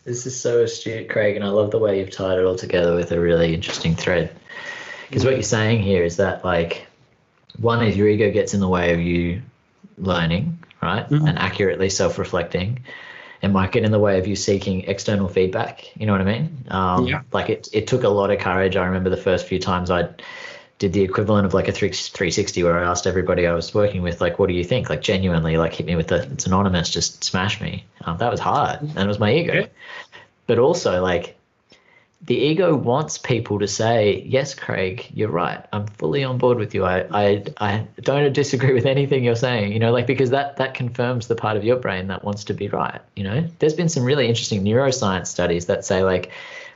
[0.05, 2.95] This is so astute, Craig, and I love the way you've tied it all together
[2.95, 4.31] with a really interesting thread.
[5.09, 6.87] Because what you're saying here is that, like,
[7.61, 9.43] one is your ego gets in the way of you
[9.99, 11.29] learning, right, Mhm.
[11.29, 12.81] and accurately self-reflecting.
[13.43, 15.97] It might get in the way of you seeking external feedback.
[15.97, 16.65] You know what I mean?
[16.69, 17.23] Um, Yeah.
[17.33, 18.77] Like it, it took a lot of courage.
[18.77, 20.09] I remember the first few times I
[20.79, 24.03] did the equivalent of like a three, 360 where I asked everybody I was working
[24.03, 24.91] with, like, what do you think?
[24.91, 27.85] Like, genuinely, like, hit me with the, it's anonymous, just smash me.
[28.03, 28.81] Um, that was hard.
[28.81, 29.55] And it was my ego.
[29.55, 29.67] Yeah.
[30.47, 31.36] But also, like,
[32.27, 35.65] the ego wants people to say, yes, Craig, you're right.
[35.73, 36.85] I'm fully on board with you.
[36.85, 40.75] I, I, I don't disagree with anything you're saying, you know, like, because that, that
[40.75, 43.01] confirms the part of your brain that wants to be right.
[43.15, 46.33] You know, there's been some really interesting neuroscience studies that say, like,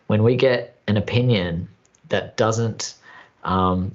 [0.06, 1.68] when we get an opinion
[2.10, 2.94] that doesn't,
[3.42, 3.90] um,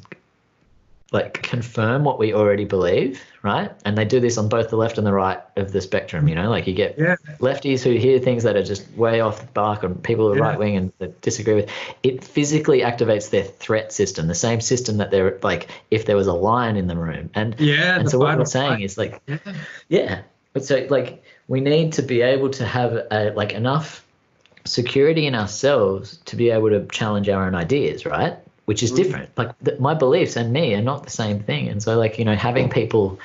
[1.16, 3.72] like confirm what we already believe, right?
[3.86, 6.36] And they do this on both the left and the right of the spectrum, you
[6.36, 7.16] know, like you get Yeah.
[7.40, 10.38] lefties who hear things that are just way off the mark and people who are
[10.38, 10.50] Yeah.
[10.50, 11.70] right wing and that disagree with
[12.04, 16.28] it physically activates their threat system, the same system that they're like if there was
[16.28, 17.30] a lion in the room.
[17.34, 17.98] And Yeah.
[18.00, 18.84] and so what fight we're saying flight.
[18.84, 19.38] is like Yeah.
[19.90, 20.20] yeah.
[20.54, 24.04] But so like we need to be able to have a, like enough
[24.66, 28.36] security in ourselves to be able to challenge our own ideas, right?
[28.66, 28.96] Which is Mhm.
[28.96, 29.30] different.
[29.38, 31.70] Like th- my beliefs and me are not the same thing.
[31.70, 33.20] And so like, you know, having people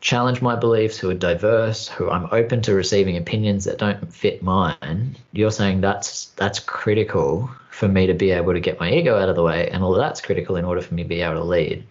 [0.00, 4.42] challenge my beliefs who are diverse, who I'm open to receiving opinions that don't fit
[4.42, 9.16] mine, you're saying that's that's critical for me to be able to get my ego
[9.18, 11.20] out of the way and all of that's critical in order for me to be
[11.20, 11.84] able to lead.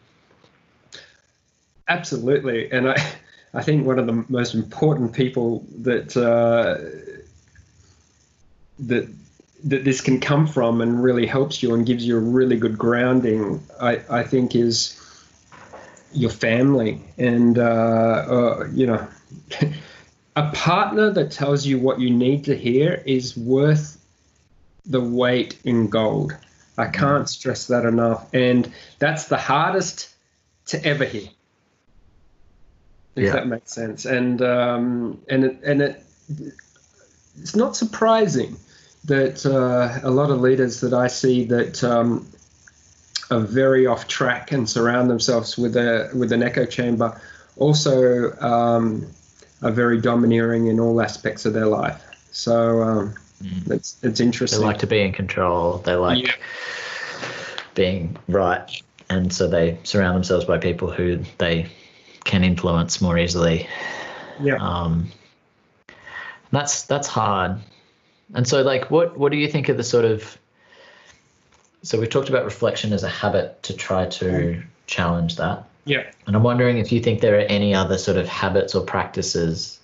[1.87, 2.95] Absolutely, and I,
[3.53, 6.77] I think one of the most important people that uh,
[8.79, 9.07] that
[9.67, 12.77] that this can come from and really helps you and gives you a really good
[12.77, 14.99] grounding, I, I think, is
[16.13, 19.07] your family and uh, uh, you know
[20.37, 24.01] a partner that tells you what you need to hear is worth
[24.85, 26.35] the weight in gold.
[26.77, 30.09] I can't stress that enough, and that's the hardest
[30.67, 31.27] to ever hear
[33.15, 33.33] if Yeah.
[33.33, 34.05] that makes sense.
[34.05, 36.03] And um, and it, and it,
[37.39, 38.57] it's not surprising
[39.07, 42.27] that uh, a lot of leaders that I see that um,
[43.31, 47.19] are very off track and surround themselves with a with an echo chamber
[47.57, 49.07] also um,
[49.61, 52.03] are very domineering in all aspects of their life.
[52.31, 53.71] So um, mm.
[53.71, 54.59] it's it's interesting.
[54.59, 55.79] They like to be in control.
[55.79, 56.33] They like yeah.
[57.75, 58.69] being right,
[59.09, 61.67] and so they surround themselves by people who they
[62.23, 63.67] can influence more easily.
[64.41, 64.57] Yeah.
[64.57, 65.11] Um,
[66.51, 67.59] that's that's hard.
[68.33, 70.37] And so, like, what what do you think of the sort of
[71.83, 75.63] so we've talked about reflection as a habit to try to challenge that.
[75.85, 76.09] Yeah.
[76.25, 79.79] And I'm wondering if you think there are any other sort of habits or practices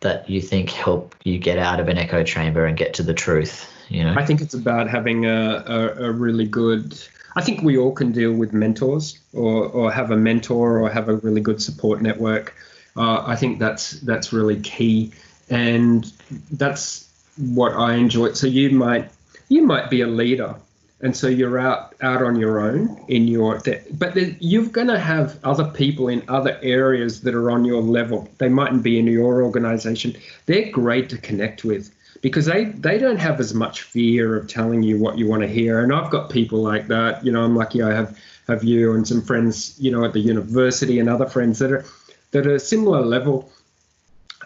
[0.00, 3.14] that you think help you get out of an echo chamber and get to the
[3.14, 3.70] truth.
[3.88, 6.98] You know, I think it's about having a, a, a really good.
[7.34, 11.08] I think we all can deal with mentors or, or have a mentor or have
[11.08, 12.54] a really good support network.
[12.96, 15.12] Uh, I think that's that's really key,
[15.50, 16.10] and
[16.52, 17.05] that's
[17.36, 18.32] what I enjoy.
[18.32, 19.10] So you might
[19.48, 20.56] you might be a leader
[21.00, 23.60] and so you're out out on your own in your
[23.92, 28.28] but you're going to have other people in other areas that are on your level.
[28.38, 30.16] They mightn't be in your organization.
[30.46, 34.82] They're great to connect with because they they don't have as much fear of telling
[34.82, 35.80] you what you want to hear.
[35.80, 38.18] And i've got people like that you know i'm lucky i have
[38.48, 41.84] have you and some friends you know at the university and other friends that are
[42.30, 43.50] that are similar level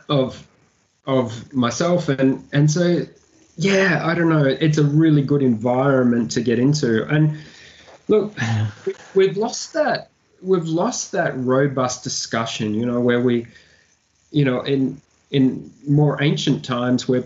[0.09, 0.47] of
[1.11, 3.04] of myself and and so
[3.56, 4.44] yeah, I don't know.
[4.44, 7.06] It's a really good environment to get into.
[7.06, 7.38] And
[8.08, 8.34] look,
[9.14, 10.08] we've lost that.
[10.40, 12.72] We've lost that robust discussion.
[12.72, 13.46] You know, where we,
[14.30, 15.00] you know, in
[15.30, 17.24] in more ancient times, where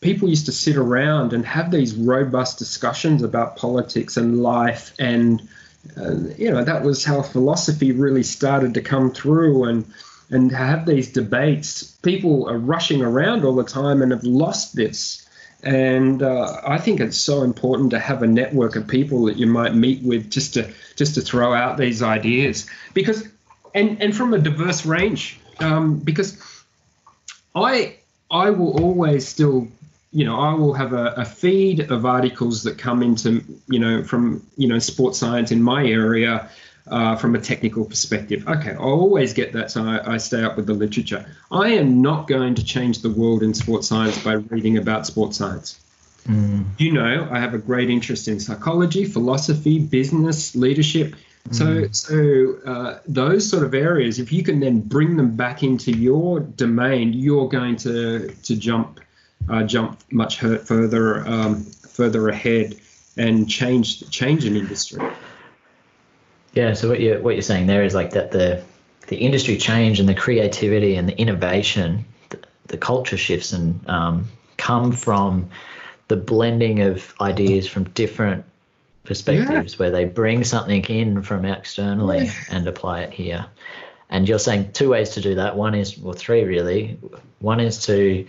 [0.00, 5.48] people used to sit around and have these robust discussions about politics and life and
[5.96, 9.84] uh, you know that was how philosophy really started to come through and
[10.32, 15.28] and have these debates people are rushing around all the time and have lost this.
[15.62, 19.46] And uh, I think it's so important to have a network of people that you
[19.46, 22.66] might meet with just to just to throw out these ideas.
[22.94, 23.28] Because
[23.72, 26.42] and and from a diverse range um, because
[27.54, 27.96] I
[28.28, 29.68] I will always still
[30.10, 34.02] you know I will have a, a feed of articles that come into you know
[34.02, 36.50] from you know sports science in my area
[36.88, 38.46] uh, from a technical perspective.
[38.48, 41.24] Okay, I always get that, so I, I, stay up with the literature.
[41.50, 45.38] I am not going to change the world in sports science by reading about sports
[45.38, 45.78] science.
[46.26, 46.64] Mm.
[46.78, 51.14] You know, I have a great interest in psychology, philosophy, business, leadership.
[51.50, 51.94] So, mm.
[51.94, 56.40] so uh, those sort of areas, if you can then bring them back into your
[56.40, 59.00] domain, you're going to to jump
[59.48, 62.76] uh, jump much further um, further ahead
[63.16, 65.02] and change change an industry.
[66.52, 66.74] Yeah.
[66.74, 68.62] So what you're what you're saying there is like that the
[69.08, 74.28] the industry change and the creativity and the innovation, the, the culture shifts and um,
[74.56, 75.50] come from
[76.08, 78.44] the blending of ideas from different
[79.04, 79.78] perspectives, yeah.
[79.78, 82.32] where they bring something in from externally yeah.
[82.50, 83.46] and apply it here.
[84.08, 85.56] And you're saying two ways to do that.
[85.56, 86.98] One is, well, three really.
[87.40, 88.26] One is to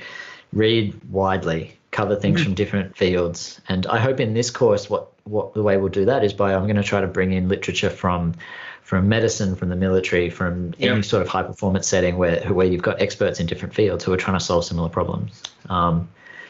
[0.54, 2.46] read widely, cover things mm-hmm.
[2.46, 3.62] from different fields.
[3.68, 6.54] And I hope in this course, what what the way we'll do that is by
[6.54, 8.36] I'm going to try to bring in literature from
[8.82, 12.82] from medicine, from the military, from any sort of high performance setting where where you've
[12.82, 15.42] got experts in different fields who are trying to solve similar problems.
[15.70, 16.10] Um,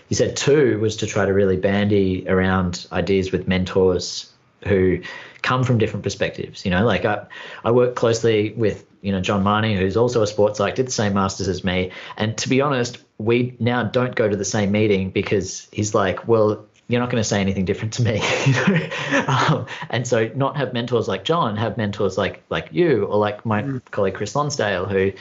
[0.09, 4.31] you said two was to try to really bandy around ideas with mentors
[4.67, 5.01] who
[5.41, 6.65] come from different perspectives.
[6.65, 7.25] You know, like I,
[7.63, 10.91] I work closely with you know John Mahoney, who's also a sports psych, did the
[10.91, 14.71] same masters as me, and to be honest, we now don't go to the same
[14.71, 18.21] meeting because he's like, well, you're not going to say anything different to me.
[19.27, 23.43] um, and so not have mentors like John, have mentors like like you or like
[23.47, 23.81] my mm.
[23.89, 25.11] colleague Chris Lonsdale, who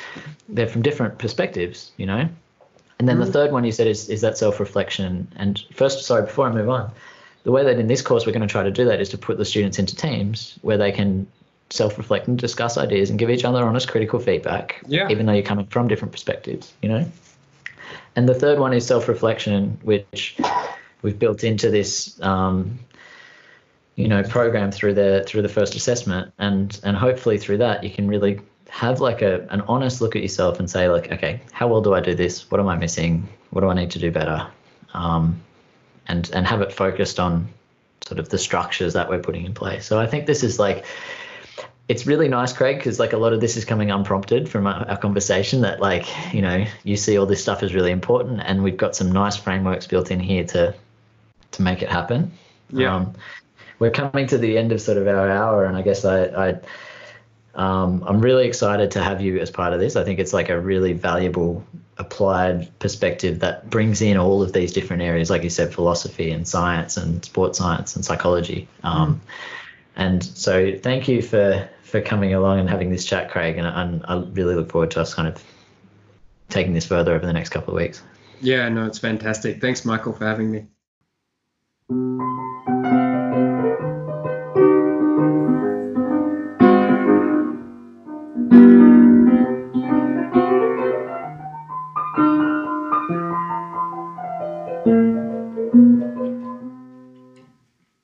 [0.51, 2.29] they're from different perspectives, you know.
[2.99, 3.25] And then mm.
[3.25, 5.33] the third one you said is is that self reflection.
[5.37, 6.91] And first, sorry, before I move on,
[7.45, 9.19] the way that in this course we're going to try to do that is to
[9.19, 11.27] put the students into teams where they can
[11.71, 15.09] self reflect and discuss ideas and give each other honest critical feedback, yeah.
[15.09, 17.11] even though you're coming from different perspectives, you know.
[18.15, 20.37] And the third one is self reflection, which
[21.03, 22.79] we've built into this um,
[23.97, 26.33] you know program through the through the first assessment.
[26.39, 30.23] And and hopefully through that you can really have like a an honest look at
[30.23, 32.51] yourself and say like okay how well do i do this?
[32.51, 33.29] What am i missing?
[33.51, 34.47] What do i need to do better?
[34.95, 35.41] Um,
[36.09, 37.49] and and have it focused on
[38.07, 39.87] sort of the structures that we're putting in place.
[39.87, 40.85] So i think this is like
[41.89, 44.89] it's really nice craig because like a lot of this is coming unprompted from our,
[44.89, 48.63] our, conversation that like you know you see all this stuff is really important and
[48.63, 50.75] we've got some nice frameworks built in here to
[51.53, 52.33] to make it happen.
[52.71, 52.97] Yeah.
[52.97, 53.15] Um,
[53.79, 56.61] we're coming to the end of sort of our hour, and I guess I, I
[57.55, 59.97] um, I'm really excited to have you as part of this.
[59.97, 61.65] I think it's like a really valuable
[61.99, 66.47] applied perspective that brings in all of these different areas, like you said, philosophy and
[66.47, 68.69] science and sports science and psychology.
[68.83, 69.21] Um.
[69.95, 73.59] And so thank you for for coming along and having this chat, Craig.
[73.59, 75.45] And I, I really look forward to us kind of
[76.49, 78.03] taking this further over the next couple of weeks.
[78.41, 79.61] Yeah, no, it's fantastic.
[79.61, 80.67] Thanks, Michael, for having me.
[81.93, 83.12] Thank you.